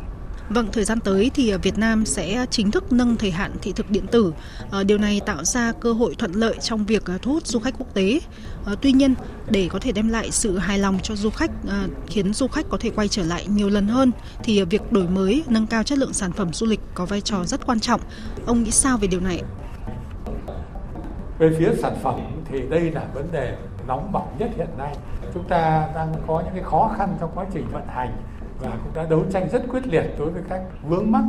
Vâng, 0.50 0.68
thời 0.72 0.84
gian 0.84 1.00
tới 1.00 1.30
thì 1.34 1.50
à, 1.50 1.56
Việt 1.56 1.78
Nam 1.78 2.06
sẽ 2.06 2.46
chính 2.50 2.70
thức 2.70 2.92
nâng 2.92 3.16
thời 3.16 3.30
hạn 3.30 3.52
thị 3.62 3.72
thực 3.72 3.90
điện 3.90 4.06
tử. 4.06 4.32
Ờ, 4.70 4.84
điều 4.84 4.98
này 4.98 5.20
tạo 5.26 5.44
ra 5.44 5.72
cơ 5.80 5.92
hội 5.92 6.14
thuận 6.18 6.32
lợi 6.32 6.54
trong 6.60 6.84
việc 6.84 7.06
à, 7.06 7.18
thu 7.22 7.32
hút 7.32 7.46
du 7.46 7.60
khách 7.60 7.74
quốc 7.78 7.94
tế. 7.94 8.20
Ờ, 8.64 8.76
tuy 8.80 8.92
nhiên, 8.92 9.14
để 9.50 9.68
có 9.70 9.78
thể 9.78 9.92
đem 9.92 10.08
lại 10.08 10.30
sự 10.30 10.58
hài 10.58 10.78
lòng 10.78 10.98
cho 11.02 11.16
du 11.16 11.30
khách, 11.30 11.50
à, 11.68 11.86
khiến 12.06 12.32
du 12.32 12.48
khách 12.48 12.66
có 12.68 12.76
thể 12.80 12.90
quay 12.90 13.08
trở 13.08 13.22
lại 13.22 13.46
nhiều 13.46 13.68
lần 13.68 13.86
hơn, 13.88 14.12
thì 14.42 14.64
việc 14.64 14.92
đổi 14.92 15.08
mới, 15.08 15.44
nâng 15.48 15.66
cao 15.66 15.82
chất 15.82 15.98
lượng 15.98 16.12
sản 16.12 16.32
phẩm 16.32 16.52
du 16.52 16.66
lịch 16.66 16.80
có 16.94 17.06
vai 17.06 17.20
trò 17.20 17.44
rất 17.44 17.66
quan 17.66 17.80
trọng. 17.80 18.00
Ông 18.46 18.62
nghĩ 18.62 18.70
sao 18.70 18.96
về 18.98 19.08
điều 19.08 19.20
này? 19.20 19.42
Về 21.38 21.56
phía 21.58 21.70
sản 21.82 21.96
phẩm 22.02 22.20
thì 22.44 22.58
đây 22.70 22.80
là 22.80 23.04
vấn 23.14 23.32
đề 23.32 23.56
nóng 23.86 24.12
bỏng 24.12 24.36
nhất 24.38 24.50
hiện 24.56 24.68
nay. 24.78 24.94
Chúng 25.34 25.48
ta 25.48 25.88
đang 25.94 26.14
có 26.26 26.42
những 26.44 26.54
cái 26.54 26.62
khó 26.62 26.94
khăn 26.98 27.16
trong 27.20 27.30
quá 27.34 27.44
trình 27.54 27.66
vận 27.72 27.86
hành 27.86 28.16
và 28.60 28.70
cũng 28.70 28.94
đã 28.94 29.06
đấu 29.10 29.22
tranh 29.30 29.48
rất 29.52 29.62
quyết 29.70 29.86
liệt 29.86 30.04
đối 30.18 30.30
với 30.30 30.42
các 30.48 30.60
vướng 30.88 31.12
mắc, 31.12 31.24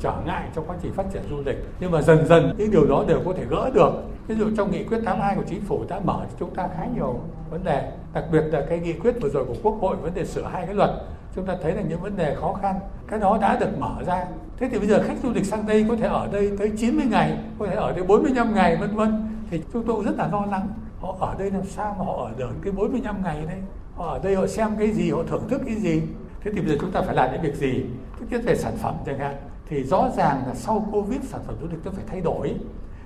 trở 0.00 0.12
ngại 0.26 0.48
trong 0.54 0.64
quá 0.66 0.76
trình 0.82 0.92
phát 0.92 1.04
triển 1.12 1.22
du 1.30 1.36
lịch. 1.46 1.56
Nhưng 1.80 1.90
mà 1.90 2.02
dần 2.02 2.26
dần, 2.26 2.54
những 2.58 2.70
điều 2.70 2.86
đó 2.86 3.04
đều 3.08 3.20
có 3.24 3.32
thể 3.36 3.44
gỡ 3.50 3.70
được. 3.74 3.92
Ví 4.26 4.34
dụ 4.34 4.50
trong 4.56 4.70
nghị 4.70 4.84
quyết 4.84 4.98
82 5.04 5.36
của 5.36 5.42
chính 5.46 5.64
phủ 5.64 5.84
đã 5.88 6.00
mở 6.04 6.20
cho 6.30 6.36
chúng 6.38 6.54
ta 6.54 6.68
khá 6.76 6.86
nhiều 6.94 7.20
vấn 7.50 7.64
đề, 7.64 7.92
đặc 8.12 8.24
biệt 8.32 8.40
là 8.40 8.64
cái 8.68 8.78
nghị 8.78 8.92
quyết 8.92 9.14
vừa 9.20 9.28
rồi 9.28 9.44
của 9.44 9.54
quốc 9.62 9.78
hội 9.80 9.96
vấn 9.96 10.14
đề 10.14 10.24
sửa 10.24 10.48
hai 10.52 10.66
cái 10.66 10.74
luật. 10.74 10.90
Chúng 11.36 11.46
ta 11.46 11.56
thấy 11.62 11.72
là 11.72 11.82
những 11.82 12.00
vấn 12.00 12.16
đề 12.16 12.34
khó 12.34 12.52
khăn, 12.62 12.74
cái 13.08 13.20
đó 13.20 13.38
đã 13.40 13.56
được 13.60 13.78
mở 13.78 13.94
ra. 14.06 14.26
Thế 14.56 14.68
thì 14.72 14.78
bây 14.78 14.88
giờ 14.88 15.02
khách 15.06 15.16
du 15.22 15.30
lịch 15.30 15.46
sang 15.46 15.66
đây 15.66 15.86
có 15.88 15.96
thể 15.96 16.06
ở 16.06 16.28
đây 16.32 16.50
tới 16.58 16.72
90 16.76 17.06
ngày, 17.10 17.38
có 17.58 17.66
thể 17.66 17.74
ở 17.74 17.92
đây 17.92 18.04
45 18.04 18.54
ngày, 18.54 18.76
vân 18.76 18.96
vân. 18.96 19.26
Thì 19.50 19.62
chúng 19.72 19.86
tôi 19.86 20.04
rất 20.04 20.16
là 20.16 20.28
lo 20.32 20.44
lắng, 20.50 20.68
họ 21.00 21.16
ở 21.20 21.34
đây 21.38 21.50
làm 21.50 21.64
sao 21.64 21.96
mà 21.98 22.04
họ 22.04 22.24
ở 22.24 22.30
được 22.36 22.50
cái 22.62 22.72
45 22.72 23.22
ngày 23.22 23.44
đấy? 23.46 23.58
Họ 23.96 24.12
ở 24.12 24.18
đây 24.22 24.36
họ 24.36 24.46
xem 24.46 24.68
cái 24.78 24.90
gì, 24.92 25.10
họ 25.10 25.22
thưởng 25.28 25.48
thức 25.48 25.62
cái 25.66 25.74
gì? 25.74 26.02
Thế 26.44 26.50
thì 26.54 26.60
bây 26.60 26.70
giờ 26.70 26.76
chúng 26.80 26.90
ta 26.90 27.02
phải 27.02 27.14
làm 27.14 27.32
những 27.32 27.42
việc 27.42 27.54
gì? 27.54 27.84
Thứ 28.18 28.26
nhất 28.30 28.40
về 28.44 28.56
sản 28.56 28.76
phẩm 28.76 28.94
chẳng 29.06 29.18
hạn. 29.18 29.36
Thì 29.66 29.82
rõ 29.82 30.08
ràng 30.16 30.42
là 30.46 30.54
sau 30.54 30.86
covid, 30.92 31.20
sản 31.22 31.40
phẩm 31.46 31.56
du 31.60 31.66
lịch 31.66 31.84
nó 31.84 31.90
phải 31.90 32.04
thay 32.06 32.20
đổi. 32.20 32.54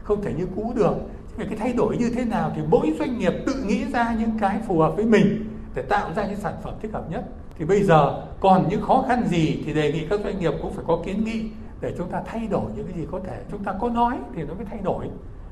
Không 0.03 0.23
thể 0.23 0.33
như 0.39 0.47
cũ 0.57 0.73
được. 0.77 0.95
Về 1.37 1.47
cái 1.49 1.59
thay 1.59 1.73
đổi 1.73 1.97
như 1.97 2.11
thế 2.15 2.25
nào 2.25 2.53
thì 2.57 2.63
mỗi 2.71 2.95
doanh 2.99 3.19
nghiệp 3.19 3.33
tự 3.47 3.55
nghĩ 3.67 3.85
ra 3.93 4.15
những 4.19 4.39
cái 4.41 4.61
phù 4.67 4.79
hợp 4.79 4.93
với 4.97 5.05
mình 5.05 5.45
để 5.75 5.83
tạo 5.83 6.11
ra 6.17 6.27
những 6.27 6.41
sản 6.41 6.55
phẩm 6.63 6.75
thích 6.83 6.93
hợp 6.93 7.11
nhất. 7.11 7.25
Thì 7.59 7.65
bây 7.65 7.83
giờ 7.83 8.23
còn 8.41 8.69
những 8.69 8.83
khó 8.83 9.05
khăn 9.09 9.27
gì 9.29 9.63
thì 9.67 9.75
đề 9.75 9.93
nghị 9.93 10.07
các 10.07 10.21
doanh 10.25 10.41
nghiệp 10.41 10.53
cũng 10.63 10.73
phải 10.73 10.85
có 10.89 10.99
kiến 11.05 11.25
nghị 11.25 11.51
để 11.81 11.95
chúng 11.99 12.11
ta 12.11 12.23
thay 12.27 12.47
đổi 12.47 12.71
những 12.77 12.87
cái 12.87 12.97
gì 12.97 13.07
có 13.11 13.21
thể. 13.27 13.43
Chúng 13.51 13.65
ta 13.65 13.73
có 13.81 13.89
nói 13.89 14.19
thì 14.35 14.43
nó 14.43 14.55
mới 14.55 14.65
thay 14.65 14.79
đổi. 14.83 15.07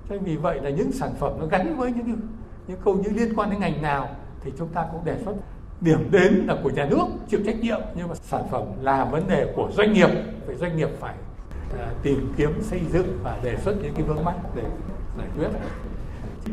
Cho 0.08 0.14
nên 0.14 0.24
vì 0.24 0.36
vậy 0.36 0.60
là 0.62 0.70
những 0.70 0.92
sản 0.92 1.10
phẩm 1.18 1.32
nó 1.40 1.46
gắn 1.46 1.76
với 1.76 1.92
những 1.92 2.18
những 2.66 2.78
câu 2.84 2.94
những 2.94 3.16
liên 3.16 3.34
quan 3.36 3.50
đến 3.50 3.60
ngành 3.60 3.82
nào 3.82 4.08
thì 4.44 4.52
chúng 4.58 4.68
ta 4.68 4.86
cũng 4.92 5.04
đề 5.04 5.16
xuất 5.24 5.34
điểm 5.80 6.10
đến 6.10 6.44
là 6.46 6.56
của 6.62 6.70
nhà 6.70 6.86
nước 6.90 7.04
chịu 7.28 7.40
trách 7.46 7.60
nhiệm 7.60 7.80
nhưng 7.96 8.08
mà 8.08 8.14
sản 8.14 8.42
phẩm 8.50 8.62
là 8.80 9.04
vấn 9.04 9.28
đề 9.28 9.52
của 9.56 9.70
doanh 9.76 9.92
nghiệp 9.92 10.08
phải 10.46 10.56
doanh 10.56 10.76
nghiệp 10.76 10.88
phải 11.00 11.14
uh, 11.74 12.02
tìm 12.02 12.32
kiếm 12.36 12.50
xây 12.62 12.80
dựng 12.92 13.18
và 13.22 13.38
đề 13.42 13.56
xuất 13.64 13.74
những 13.82 13.94
cái 13.94 14.02
vướng 14.02 14.24
mắc 14.24 14.34
để 14.56 14.62
giải 15.18 15.28
quyết 15.38 15.48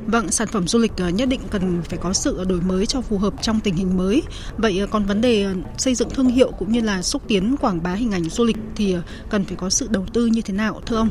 Vâng, 0.07 0.31
sản 0.31 0.47
phẩm 0.47 0.67
du 0.67 0.79
lịch 0.79 0.91
ờ, 0.97 1.09
nhất 1.09 1.29
định 1.29 1.39
cần 1.51 1.81
phải 1.89 1.97
có 1.97 2.13
sự 2.13 2.43
đổi 2.49 2.61
mới 2.61 2.85
cho 2.85 3.01
phù 3.01 3.17
hợp 3.17 3.33
trong 3.41 3.59
tình 3.59 3.75
hình 3.75 3.97
mới. 3.97 4.23
Vậy 4.57 4.79
ờ, 4.79 4.87
còn 4.87 5.03
vấn 5.03 5.21
đề 5.21 5.47
xây 5.77 5.95
dựng 5.95 6.09
thương 6.09 6.27
hiệu 6.27 6.51
cũng 6.51 6.71
như 6.71 6.81
là 6.81 7.01
xúc 7.01 7.21
tiến 7.27 7.55
quảng 7.61 7.83
bá 7.83 7.93
hình 7.93 8.11
ảnh 8.11 8.23
du 8.23 8.43
lịch 8.43 8.57
thì 8.75 8.97
cần 9.29 9.45
phải 9.45 9.55
có 9.55 9.69
sự 9.69 9.87
đầu 9.91 10.05
tư 10.13 10.25
như 10.25 10.41
thế 10.41 10.53
nào 10.53 10.81
thưa 10.85 10.97
ông? 10.97 11.09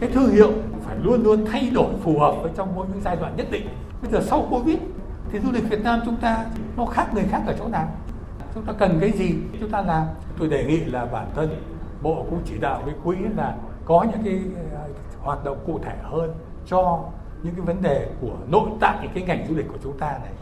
cái 0.00 0.10
thương 0.10 0.30
hiệu 0.30 0.52
phải 0.84 0.96
luôn 1.02 1.22
luôn 1.22 1.44
thay 1.46 1.70
đổi 1.70 1.94
phù 2.04 2.18
hợp 2.18 2.34
với 2.42 2.50
trong 2.56 2.74
mỗi 2.74 2.86
những 2.92 3.02
giai 3.04 3.16
đoạn 3.16 3.36
nhất 3.36 3.50
định 3.50 3.68
bây 4.02 4.12
giờ 4.12 4.26
sau 4.28 4.46
covid 4.50 4.76
thì 5.34 5.40
du 5.40 5.52
lịch 5.52 5.70
Việt 5.70 5.84
Nam 5.84 6.00
chúng 6.04 6.16
ta, 6.16 6.44
nó 6.76 6.86
khác 6.86 7.14
người 7.14 7.24
khác 7.30 7.42
ở 7.46 7.54
chỗ 7.58 7.68
nào? 7.68 7.88
Chúng 8.54 8.64
ta 8.64 8.72
cần 8.72 8.98
cái 9.00 9.10
gì? 9.10 9.34
Chúng 9.60 9.70
ta 9.70 9.82
làm. 9.82 10.06
Tôi 10.38 10.48
đề 10.48 10.64
nghị 10.64 10.84
là 10.84 11.06
bản 11.06 11.26
thân 11.34 11.48
bộ 12.02 12.26
cũng 12.30 12.40
chỉ 12.44 12.58
đạo 12.60 12.82
với 12.84 12.94
quỹ 13.04 13.16
là 13.36 13.54
có 13.84 14.06
những 14.12 14.22
cái 14.24 14.40
à, 14.74 14.82
hoạt 15.20 15.44
động 15.44 15.58
cụ 15.66 15.80
thể 15.84 15.96
hơn 16.02 16.34
cho 16.66 17.04
những 17.42 17.54
cái 17.54 17.66
vấn 17.66 17.82
đề 17.82 18.08
của 18.20 18.32
nội 18.48 18.68
tại 18.80 19.08
cái 19.14 19.24
ngành 19.24 19.46
du 19.48 19.54
lịch 19.54 19.68
của 19.68 19.78
chúng 19.82 19.98
ta 19.98 20.10
này. 20.10 20.32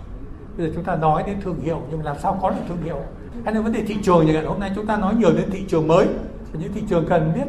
Bây 0.57 0.67
giờ 0.67 0.73
chúng 0.75 0.85
ta 0.85 0.97
nói 0.97 1.23
đến 1.27 1.41
thương 1.41 1.61
hiệu, 1.61 1.81
nhưng 1.91 2.05
làm 2.05 2.19
sao 2.19 2.39
có 2.43 2.51
được 2.51 2.63
thương 2.69 2.83
hiệu? 2.85 3.01
Hay 3.45 3.55
là 3.55 3.61
vấn 3.61 3.73
đề 3.73 3.83
thị 3.87 3.97
trường 4.03 4.27
như 4.27 4.47
hôm 4.47 4.61
nay 4.61 4.73
chúng 4.75 4.87
ta 4.87 4.97
nói 4.97 5.15
nhiều 5.15 5.33
đến 5.33 5.51
thị 5.51 5.65
trường 5.69 5.89
mới 5.89 6.07
những 6.53 6.73
thị 6.73 6.83
trường 6.89 7.07
cần 7.09 7.33
biết 7.35 7.47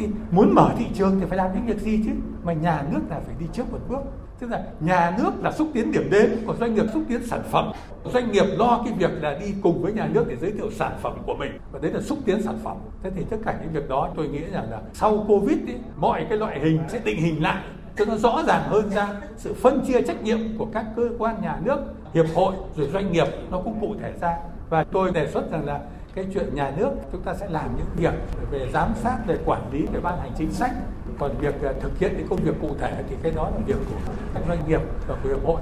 thì 0.00 0.08
muốn 0.30 0.54
mở 0.54 0.70
thị 0.78 0.86
trường 0.94 1.20
thì 1.20 1.26
phải 1.26 1.38
làm 1.38 1.50
những 1.54 1.66
việc 1.66 1.78
gì 1.78 2.02
chứ? 2.04 2.10
Mà 2.44 2.52
nhà 2.52 2.84
nước 2.92 3.00
là 3.10 3.20
phải 3.26 3.34
đi 3.38 3.46
trước 3.52 3.72
một 3.72 3.78
bước. 3.88 4.00
Tức 4.38 4.50
là 4.50 4.64
nhà 4.80 5.14
nước 5.18 5.30
là 5.42 5.52
xúc 5.52 5.68
tiến 5.74 5.92
điểm 5.92 6.08
đến 6.10 6.36
của 6.46 6.54
doanh 6.60 6.74
nghiệp 6.74 6.84
xúc 6.94 7.02
tiến 7.08 7.26
sản 7.26 7.42
phẩm. 7.50 7.72
Doanh 8.04 8.32
nghiệp 8.32 8.44
lo 8.58 8.82
cái 8.84 8.94
việc 8.98 9.10
là 9.20 9.38
đi 9.38 9.54
cùng 9.62 9.82
với 9.82 9.92
nhà 9.92 10.08
nước 10.12 10.24
để 10.28 10.36
giới 10.40 10.52
thiệu 10.52 10.70
sản 10.70 10.92
phẩm 11.02 11.16
của 11.26 11.34
mình. 11.34 11.52
Và 11.72 11.78
đấy 11.82 11.92
là 11.92 12.00
xúc 12.00 12.18
tiến 12.24 12.42
sản 12.42 12.58
phẩm. 12.64 12.76
Thế 13.02 13.10
thì 13.16 13.24
tất 13.30 13.36
cả 13.44 13.58
những 13.62 13.72
việc 13.72 13.88
đó 13.88 14.10
tôi 14.16 14.28
nghĩ 14.28 14.40
rằng 14.52 14.70
là 14.70 14.80
sau 14.92 15.24
covid 15.28 15.58
ý, 15.66 15.74
mọi 15.96 16.26
cái 16.28 16.38
loại 16.38 16.60
hình 16.60 16.80
sẽ 16.88 17.00
định 17.04 17.20
hình 17.20 17.42
lại 17.42 17.64
cho 17.96 18.04
nó 18.04 18.16
rõ 18.16 18.42
ràng 18.46 18.62
hơn 18.66 18.90
ra 18.90 19.08
sự 19.36 19.54
phân 19.54 19.84
chia 19.86 20.02
trách 20.02 20.22
nhiệm 20.22 20.38
của 20.58 20.66
các 20.72 20.84
cơ 20.96 21.08
quan 21.18 21.42
nhà 21.42 21.58
nước 21.64 21.78
hiệp 22.14 22.26
hội 22.34 22.54
rồi 22.76 22.88
doanh 22.92 23.12
nghiệp 23.12 23.26
nó 23.50 23.60
cũng 23.64 23.80
cụ 23.80 23.94
thể 24.02 24.12
ra. 24.20 24.36
Và 24.70 24.84
tôi 24.84 25.10
đề 25.10 25.26
xuất 25.26 25.50
rằng 25.50 25.64
là 25.64 25.80
cái 26.14 26.26
chuyện 26.34 26.54
nhà 26.54 26.72
nước 26.76 26.90
chúng 27.12 27.22
ta 27.22 27.34
sẽ 27.40 27.48
làm 27.50 27.76
những 27.76 27.86
việc 27.96 28.20
về 28.50 28.70
giám 28.72 28.92
sát 29.02 29.18
về 29.26 29.38
quản 29.44 29.72
lý 29.72 29.86
về 29.92 30.00
ban 30.00 30.18
hành 30.18 30.32
chính 30.38 30.52
sách 30.52 30.72
còn 31.18 31.38
việc 31.40 31.62
à, 31.62 31.72
thực 31.80 31.98
hiện 31.98 32.14
những 32.16 32.26
công 32.28 32.44
việc 32.44 32.54
cụ 32.60 32.76
thể 32.80 33.04
thì 33.08 33.16
cái 33.22 33.32
đó 33.32 33.50
là 33.50 33.60
việc 33.66 33.76
của 33.90 34.12
các 34.34 34.42
doanh 34.48 34.68
nghiệp 34.68 34.80
và 35.08 35.16
của 35.22 35.28
hiệp 35.28 35.44
hội 35.44 35.60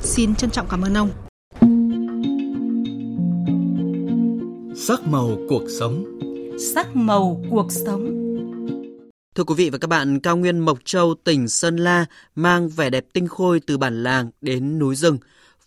Xin 0.00 0.34
trân 0.34 0.50
trọng 0.50 0.66
cảm 0.70 0.82
ơn 0.82 0.94
ông. 0.94 1.10
Sắc 4.76 5.00
màu 5.06 5.30
cuộc 5.48 5.62
sống 5.80 6.04
Sắc 6.74 6.96
màu 6.96 7.40
cuộc 7.50 7.72
sống. 7.72 8.28
Thưa 9.34 9.44
quý 9.44 9.54
vị 9.54 9.70
và 9.70 9.78
các 9.78 9.88
bạn, 9.88 10.20
cao 10.20 10.36
nguyên 10.36 10.58
Mộc 10.58 10.78
Châu, 10.84 11.14
tỉnh 11.24 11.48
Sơn 11.48 11.76
La 11.76 12.06
mang 12.34 12.68
vẻ 12.68 12.90
đẹp 12.90 13.04
tinh 13.12 13.28
khôi 13.28 13.60
từ 13.66 13.78
bản 13.78 14.02
làng 14.02 14.30
đến 14.40 14.78
núi 14.78 14.94
rừng. 14.94 15.18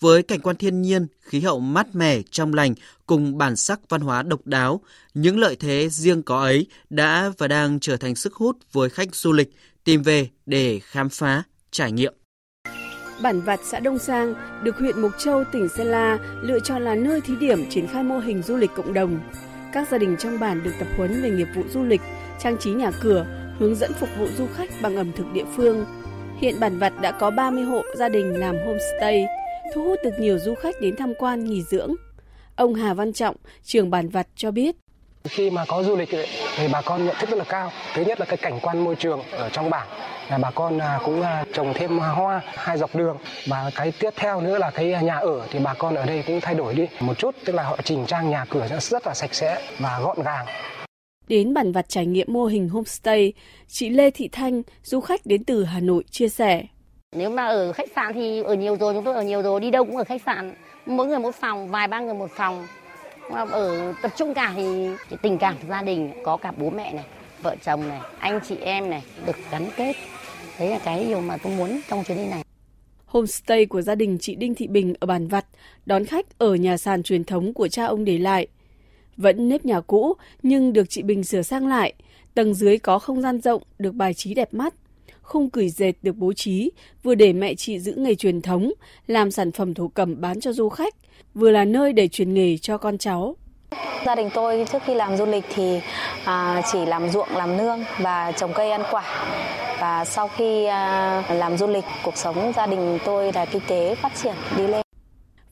Với 0.01 0.23
cảnh 0.23 0.39
quan 0.39 0.55
thiên 0.55 0.81
nhiên, 0.81 1.07
khí 1.21 1.39
hậu 1.39 1.59
mát 1.59 1.95
mẻ, 1.95 2.21
trong 2.31 2.53
lành 2.53 2.73
cùng 3.05 3.37
bản 3.37 3.55
sắc 3.55 3.79
văn 3.89 4.01
hóa 4.01 4.23
độc 4.23 4.39
đáo, 4.45 4.81
những 5.13 5.39
lợi 5.39 5.55
thế 5.59 5.89
riêng 5.89 6.23
có 6.23 6.41
ấy 6.41 6.67
đã 6.89 7.31
và 7.37 7.47
đang 7.47 7.79
trở 7.79 7.97
thành 7.97 8.15
sức 8.15 8.33
hút 8.33 8.57
với 8.71 8.89
khách 8.89 9.15
du 9.15 9.31
lịch 9.31 9.49
tìm 9.83 10.01
về 10.01 10.29
để 10.45 10.79
khám 10.83 11.09
phá, 11.09 11.43
trải 11.71 11.91
nghiệm. 11.91 12.13
Bản 13.21 13.41
Vặt 13.41 13.59
xã 13.63 13.79
Đông 13.79 13.99
Sang 13.99 14.33
được 14.63 14.77
huyện 14.77 15.01
Mộc 15.01 15.11
Châu, 15.19 15.43
tỉnh 15.51 15.67
Sơn 15.77 15.87
La 15.87 16.17
lựa 16.41 16.59
chọn 16.59 16.81
là 16.81 16.95
nơi 16.95 17.21
thí 17.21 17.33
điểm 17.39 17.69
triển 17.69 17.87
khai 17.87 18.03
mô 18.03 18.19
hình 18.19 18.41
du 18.41 18.57
lịch 18.57 18.71
cộng 18.75 18.93
đồng. 18.93 19.19
Các 19.73 19.87
gia 19.91 19.97
đình 19.97 20.15
trong 20.19 20.39
bản 20.39 20.63
được 20.63 20.71
tập 20.79 20.87
huấn 20.97 21.21
về 21.21 21.29
nghiệp 21.29 21.47
vụ 21.55 21.63
du 21.73 21.83
lịch, 21.83 22.01
trang 22.43 22.57
trí 22.59 22.71
nhà 22.71 22.91
cửa, 23.01 23.25
hướng 23.59 23.75
dẫn 23.75 23.91
phục 23.99 24.09
vụ 24.19 24.27
du 24.37 24.47
khách 24.55 24.69
bằng 24.81 24.95
ẩm 24.95 25.11
thực 25.15 25.25
địa 25.33 25.45
phương. 25.55 25.85
Hiện 26.39 26.59
bản 26.59 26.79
Vặt 26.79 26.93
đã 27.01 27.11
có 27.11 27.31
30 27.31 27.63
hộ 27.63 27.83
gia 27.97 28.09
đình 28.09 28.39
làm 28.39 28.55
homestay, 28.65 29.25
thu 29.73 29.83
hút 29.83 29.99
được 30.03 30.19
nhiều 30.19 30.39
du 30.39 30.55
khách 30.55 30.81
đến 30.81 30.95
tham 30.95 31.13
quan 31.17 31.45
nghỉ 31.45 31.63
dưỡng. 31.63 31.95
Ông 32.55 32.73
Hà 32.73 32.93
Văn 32.93 33.13
Trọng, 33.13 33.35
trưởng 33.63 33.89
bản 33.89 34.09
Vặt 34.09 34.27
cho 34.35 34.51
biết. 34.51 34.75
Khi 35.23 35.49
mà 35.49 35.65
có 35.67 35.83
du 35.83 35.95
lịch 35.95 36.09
thì 36.57 36.67
bà 36.73 36.81
con 36.81 37.05
nhận 37.05 37.15
thức 37.19 37.29
rất 37.29 37.37
là 37.37 37.45
cao. 37.49 37.71
Thứ 37.93 38.03
nhất 38.03 38.19
là 38.19 38.25
cái 38.25 38.37
cảnh 38.37 38.59
quan 38.61 38.83
môi 38.83 38.95
trường 38.95 39.21
ở 39.31 39.49
trong 39.49 39.69
bản 39.69 39.87
là 40.31 40.37
bà 40.37 40.51
con 40.51 40.77
à, 40.77 40.99
cũng 41.05 41.21
à, 41.21 41.45
trồng 41.53 41.73
thêm 41.73 41.97
hoa 41.97 42.41
hai 42.45 42.77
dọc 42.77 42.95
đường 42.95 43.17
và 43.47 43.71
cái 43.75 43.91
tiếp 43.99 44.09
theo 44.15 44.41
nữa 44.41 44.57
là 44.57 44.71
cái 44.71 45.03
nhà 45.03 45.15
ở 45.15 45.47
thì 45.51 45.59
bà 45.59 45.73
con 45.73 45.95
ở 45.95 46.05
đây 46.05 46.23
cũng 46.27 46.41
thay 46.41 46.55
đổi 46.55 46.75
đi 46.75 46.87
một 46.99 47.17
chút 47.17 47.35
tức 47.45 47.53
là 47.53 47.63
họ 47.63 47.77
chỉnh 47.83 48.05
trang 48.07 48.29
nhà 48.29 48.45
cửa 48.49 48.67
rất 48.79 49.07
là 49.07 49.13
sạch 49.13 49.33
sẽ 49.33 49.61
và 49.79 49.99
gọn 49.99 50.23
gàng 50.23 50.45
Đến 51.27 51.53
bản 51.53 51.71
vặt 51.71 51.89
trải 51.89 52.05
nghiệm 52.05 52.33
mô 52.33 52.45
hình 52.45 52.69
homestay, 52.69 53.33
chị 53.67 53.89
Lê 53.89 54.11
Thị 54.11 54.29
Thanh, 54.31 54.61
du 54.83 54.99
khách 54.99 55.25
đến 55.25 55.43
từ 55.43 55.63
Hà 55.63 55.79
Nội 55.79 56.03
chia 56.11 56.29
sẻ. 56.29 56.63
Nếu 57.15 57.29
mà 57.29 57.45
ở 57.45 57.73
khách 57.73 57.89
sạn 57.95 58.13
thì 58.13 58.43
ở 58.43 58.53
nhiều 58.53 58.75
rồi, 58.75 58.93
chúng 58.93 59.03
tôi 59.03 59.15
ở 59.15 59.23
nhiều 59.23 59.41
rồi, 59.41 59.59
đi 59.59 59.71
đâu 59.71 59.85
cũng 59.85 59.97
ở 59.97 60.03
khách 60.03 60.21
sạn. 60.25 60.53
Mỗi 60.85 61.07
người 61.07 61.19
một 61.19 61.35
phòng, 61.35 61.69
vài 61.69 61.87
ba 61.87 61.99
người 61.99 62.13
một 62.13 62.31
phòng. 62.35 62.67
Mà 63.31 63.45
Ở 63.51 63.93
tập 64.01 64.11
trung 64.17 64.33
cả 64.33 64.53
thì 64.55 64.87
tình 65.21 65.37
cảm 65.37 65.55
gia 65.69 65.81
đình, 65.81 66.11
có 66.23 66.37
cả 66.37 66.51
bố 66.57 66.69
mẹ 66.69 66.93
này, 66.93 67.05
vợ 67.41 67.55
chồng 67.65 67.87
này, 67.87 67.99
anh 68.19 68.39
chị 68.47 68.55
em 68.55 68.89
này, 68.89 69.03
được 69.25 69.35
gắn 69.51 69.67
kết. 69.77 69.95
Đấy 70.59 70.69
là 70.69 70.79
cái 70.79 71.05
điều 71.05 71.21
mà 71.21 71.37
tôi 71.37 71.53
muốn 71.57 71.79
trong 71.89 72.03
chuyến 72.03 72.17
đi 72.17 72.27
này. 72.27 72.43
Homestay 73.05 73.65
của 73.65 73.81
gia 73.81 73.95
đình 73.95 74.17
chị 74.21 74.35
Đinh 74.35 74.55
Thị 74.55 74.67
Bình 74.67 74.93
ở 74.99 75.05
Bản 75.05 75.27
Vặt 75.27 75.45
đón 75.85 76.05
khách 76.05 76.37
ở 76.37 76.55
nhà 76.55 76.77
sàn 76.77 77.03
truyền 77.03 77.23
thống 77.23 77.53
của 77.53 77.67
cha 77.67 77.85
ông 77.85 78.05
để 78.05 78.17
lại. 78.17 78.47
Vẫn 79.17 79.49
nếp 79.49 79.65
nhà 79.65 79.81
cũ 79.81 80.13
nhưng 80.43 80.73
được 80.73 80.89
chị 80.89 81.03
Bình 81.03 81.23
sửa 81.23 81.41
sang 81.41 81.67
lại. 81.67 81.93
Tầng 82.33 82.53
dưới 82.53 82.77
có 82.77 82.99
không 82.99 83.21
gian 83.21 83.41
rộng 83.41 83.63
được 83.79 83.93
bài 83.93 84.13
trí 84.13 84.33
đẹp 84.33 84.53
mắt. 84.53 84.73
Khung 85.21 85.49
cửi 85.49 85.69
dệt 85.69 85.93
được 86.01 86.15
bố 86.17 86.33
trí, 86.33 86.71
vừa 87.03 87.15
để 87.15 87.33
mẹ 87.33 87.55
chị 87.55 87.79
giữ 87.79 87.93
nghề 87.97 88.15
truyền 88.15 88.41
thống, 88.41 88.71
làm 89.07 89.31
sản 89.31 89.51
phẩm 89.51 89.73
thổ 89.73 89.87
cẩm 89.87 90.21
bán 90.21 90.39
cho 90.39 90.53
du 90.53 90.69
khách, 90.69 90.95
vừa 91.33 91.51
là 91.51 91.65
nơi 91.65 91.93
để 91.93 92.07
truyền 92.07 92.33
nghề 92.33 92.57
cho 92.57 92.77
con 92.77 92.97
cháu. 92.97 93.35
Gia 94.05 94.15
đình 94.15 94.29
tôi 94.33 94.65
trước 94.71 94.79
khi 94.85 94.93
làm 94.95 95.17
du 95.17 95.25
lịch 95.25 95.43
thì 95.55 95.79
à, 96.25 96.61
chỉ 96.71 96.85
làm 96.85 97.09
ruộng, 97.09 97.29
làm 97.29 97.57
nương 97.57 97.79
và 97.99 98.31
trồng 98.31 98.51
cây 98.55 98.71
ăn 98.71 98.83
quả. 98.91 99.03
Và 99.79 100.05
sau 100.05 100.27
khi 100.27 100.65
à, 100.65 101.23
làm 101.33 101.57
du 101.57 101.67
lịch, 101.67 101.83
cuộc 102.03 102.17
sống 102.17 102.53
gia 102.55 102.67
đình 102.67 102.99
tôi 103.05 103.33
là 103.33 103.45
kinh 103.45 103.61
tế 103.67 103.95
phát 103.95 104.11
triển 104.23 104.35
đi 104.57 104.67
lên. 104.67 104.81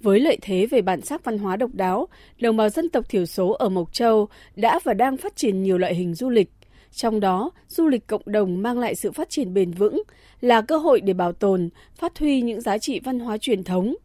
Với 0.01 0.19
lợi 0.19 0.37
thế 0.41 0.65
về 0.65 0.81
bản 0.81 1.01
sắc 1.01 1.23
văn 1.23 1.37
hóa 1.37 1.55
độc 1.55 1.69
đáo, 1.73 2.07
đồng 2.39 2.57
bào 2.57 2.69
dân 2.69 2.89
tộc 2.89 3.09
thiểu 3.09 3.25
số 3.25 3.51
ở 3.51 3.69
Mộc 3.69 3.93
Châu 3.93 4.27
đã 4.55 4.79
và 4.83 4.93
đang 4.93 5.17
phát 5.17 5.35
triển 5.35 5.63
nhiều 5.63 5.77
loại 5.77 5.95
hình 5.95 6.13
du 6.13 6.29
lịch. 6.29 6.49
Trong 6.91 7.19
đó, 7.19 7.51
du 7.67 7.87
lịch 7.87 8.07
cộng 8.07 8.21
đồng 8.25 8.61
mang 8.61 8.79
lại 8.79 8.95
sự 8.95 9.11
phát 9.11 9.29
triển 9.29 9.53
bền 9.53 9.71
vững, 9.71 10.03
là 10.41 10.61
cơ 10.61 10.77
hội 10.77 11.01
để 11.01 11.13
bảo 11.13 11.31
tồn, 11.31 11.69
phát 11.95 12.19
huy 12.19 12.41
những 12.41 12.61
giá 12.61 12.77
trị 12.77 12.99
văn 13.03 13.19
hóa 13.19 13.37
truyền 13.37 13.63
thống. 13.63 13.95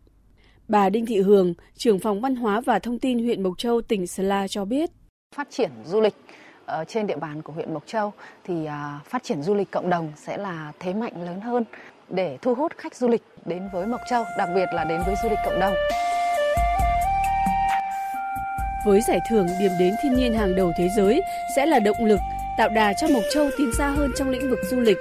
Bà 0.69 0.89
Đinh 0.89 1.07
Thị 1.07 1.21
Hường, 1.21 1.55
trưởng 1.77 1.99
phòng 1.99 2.21
văn 2.21 2.37
hóa 2.37 2.61
và 2.61 2.79
thông 2.79 2.99
tin 2.99 3.19
huyện 3.19 3.43
Mộc 3.43 3.59
Châu, 3.59 3.81
tỉnh 3.81 4.07
Sơn 4.07 4.29
La 4.29 4.49
cho 4.49 4.65
biết. 4.65 4.91
Phát 5.37 5.49
triển 5.51 5.71
du 5.85 6.01
lịch 6.01 6.15
ở 6.67 6.85
trên 6.85 7.07
địa 7.07 7.17
bàn 7.17 7.43
của 7.43 7.53
huyện 7.53 7.75
Mộc 7.75 7.87
Châu 7.87 8.13
thì 8.45 8.67
à, 8.67 9.01
phát 9.09 9.23
triển 9.23 9.43
du 9.43 9.55
lịch 9.55 9.71
cộng 9.71 9.91
đồng 9.91 10.13
sẽ 10.17 10.37
là 10.37 10.73
thế 10.81 10.95
mạnh 10.95 11.25
lớn 11.25 11.41
hơn 11.41 11.65
để 12.09 12.39
thu 12.43 12.55
hút 12.55 12.73
khách 12.77 12.97
du 12.97 13.09
lịch 13.09 13.23
đến 13.45 13.69
với 13.73 13.87
Mộc 13.87 14.01
Châu, 14.11 14.25
đặc 14.39 14.49
biệt 14.55 14.67
là 14.75 14.85
đến 14.85 15.01
với 15.07 15.15
du 15.23 15.29
lịch 15.29 15.39
cộng 15.45 15.61
đồng. 15.61 15.75
Với 18.87 19.01
giải 19.09 19.21
thưởng 19.31 19.47
điểm 19.61 19.71
đến 19.79 19.95
thiên 20.03 20.15
nhiên 20.15 20.35
hàng 20.35 20.57
đầu 20.57 20.73
thế 20.79 20.89
giới 20.97 21.21
sẽ 21.57 21.67
là 21.67 21.79
động 21.79 21.97
lực 22.01 22.19
tạo 22.59 22.69
đà 22.69 22.93
cho 23.01 23.09
Mộc 23.09 23.23
Châu 23.35 23.51
tiến 23.59 23.73
xa 23.73 23.91
hơn 23.91 24.13
trong 24.17 24.31
lĩnh 24.31 24.51
vực 24.51 24.59
du 24.71 24.81
lịch, 24.81 24.99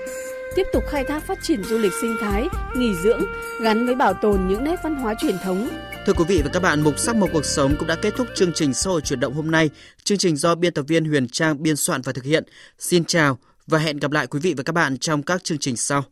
tiếp 0.56 0.64
tục 0.74 0.84
khai 0.90 1.04
thác 1.04 1.24
phát 1.28 1.38
triển 1.42 1.64
du 1.64 1.78
lịch 1.78 1.92
sinh 2.02 2.16
thái, 2.22 2.48
nghỉ 2.76 2.96
dưỡng 3.04 3.22
gắn 3.62 3.86
với 3.86 3.96
bảo 3.96 4.14
tồn 4.14 4.48
những 4.48 4.64
nét 4.64 4.80
văn 4.84 4.96
hóa 4.96 5.14
truyền 5.22 5.38
thống. 5.44 5.70
Thưa 6.06 6.14
quý 6.14 6.24
vị 6.28 6.42
và 6.44 6.50
các 6.54 6.60
bạn, 6.60 6.82
mục 6.82 7.00
sắc 7.00 7.16
một 7.16 7.28
cuộc 7.34 7.46
sống 7.46 7.76
cũng 7.80 7.88
đã 7.88 7.96
kết 7.96 8.14
thúc 8.18 8.28
chương 8.36 8.52
trình 8.54 8.74
xã 8.74 8.90
hội 8.90 9.02
chuyển 9.02 9.20
động 9.20 9.34
hôm 9.34 9.52
nay. 9.52 9.70
Chương 10.04 10.18
trình 10.18 10.36
do 10.36 10.56
biên 10.56 10.74
tập 10.74 10.86
viên 10.88 11.06
Huyền 11.06 11.28
Trang 11.28 11.64
biên 11.64 11.76
soạn 11.76 12.02
và 12.02 12.12
thực 12.12 12.24
hiện. 12.24 12.44
Xin 12.80 13.06
chào 13.06 13.38
và 13.68 13.80
hẹn 13.80 13.98
gặp 13.98 14.12
lại 14.12 14.28
quý 14.28 14.40
vị 14.40 14.54
và 14.58 14.64
các 14.64 14.74
bạn 14.74 14.98
trong 14.98 15.24
các 15.24 15.44
chương 15.44 15.58
trình 15.58 15.76
sau. 15.76 16.04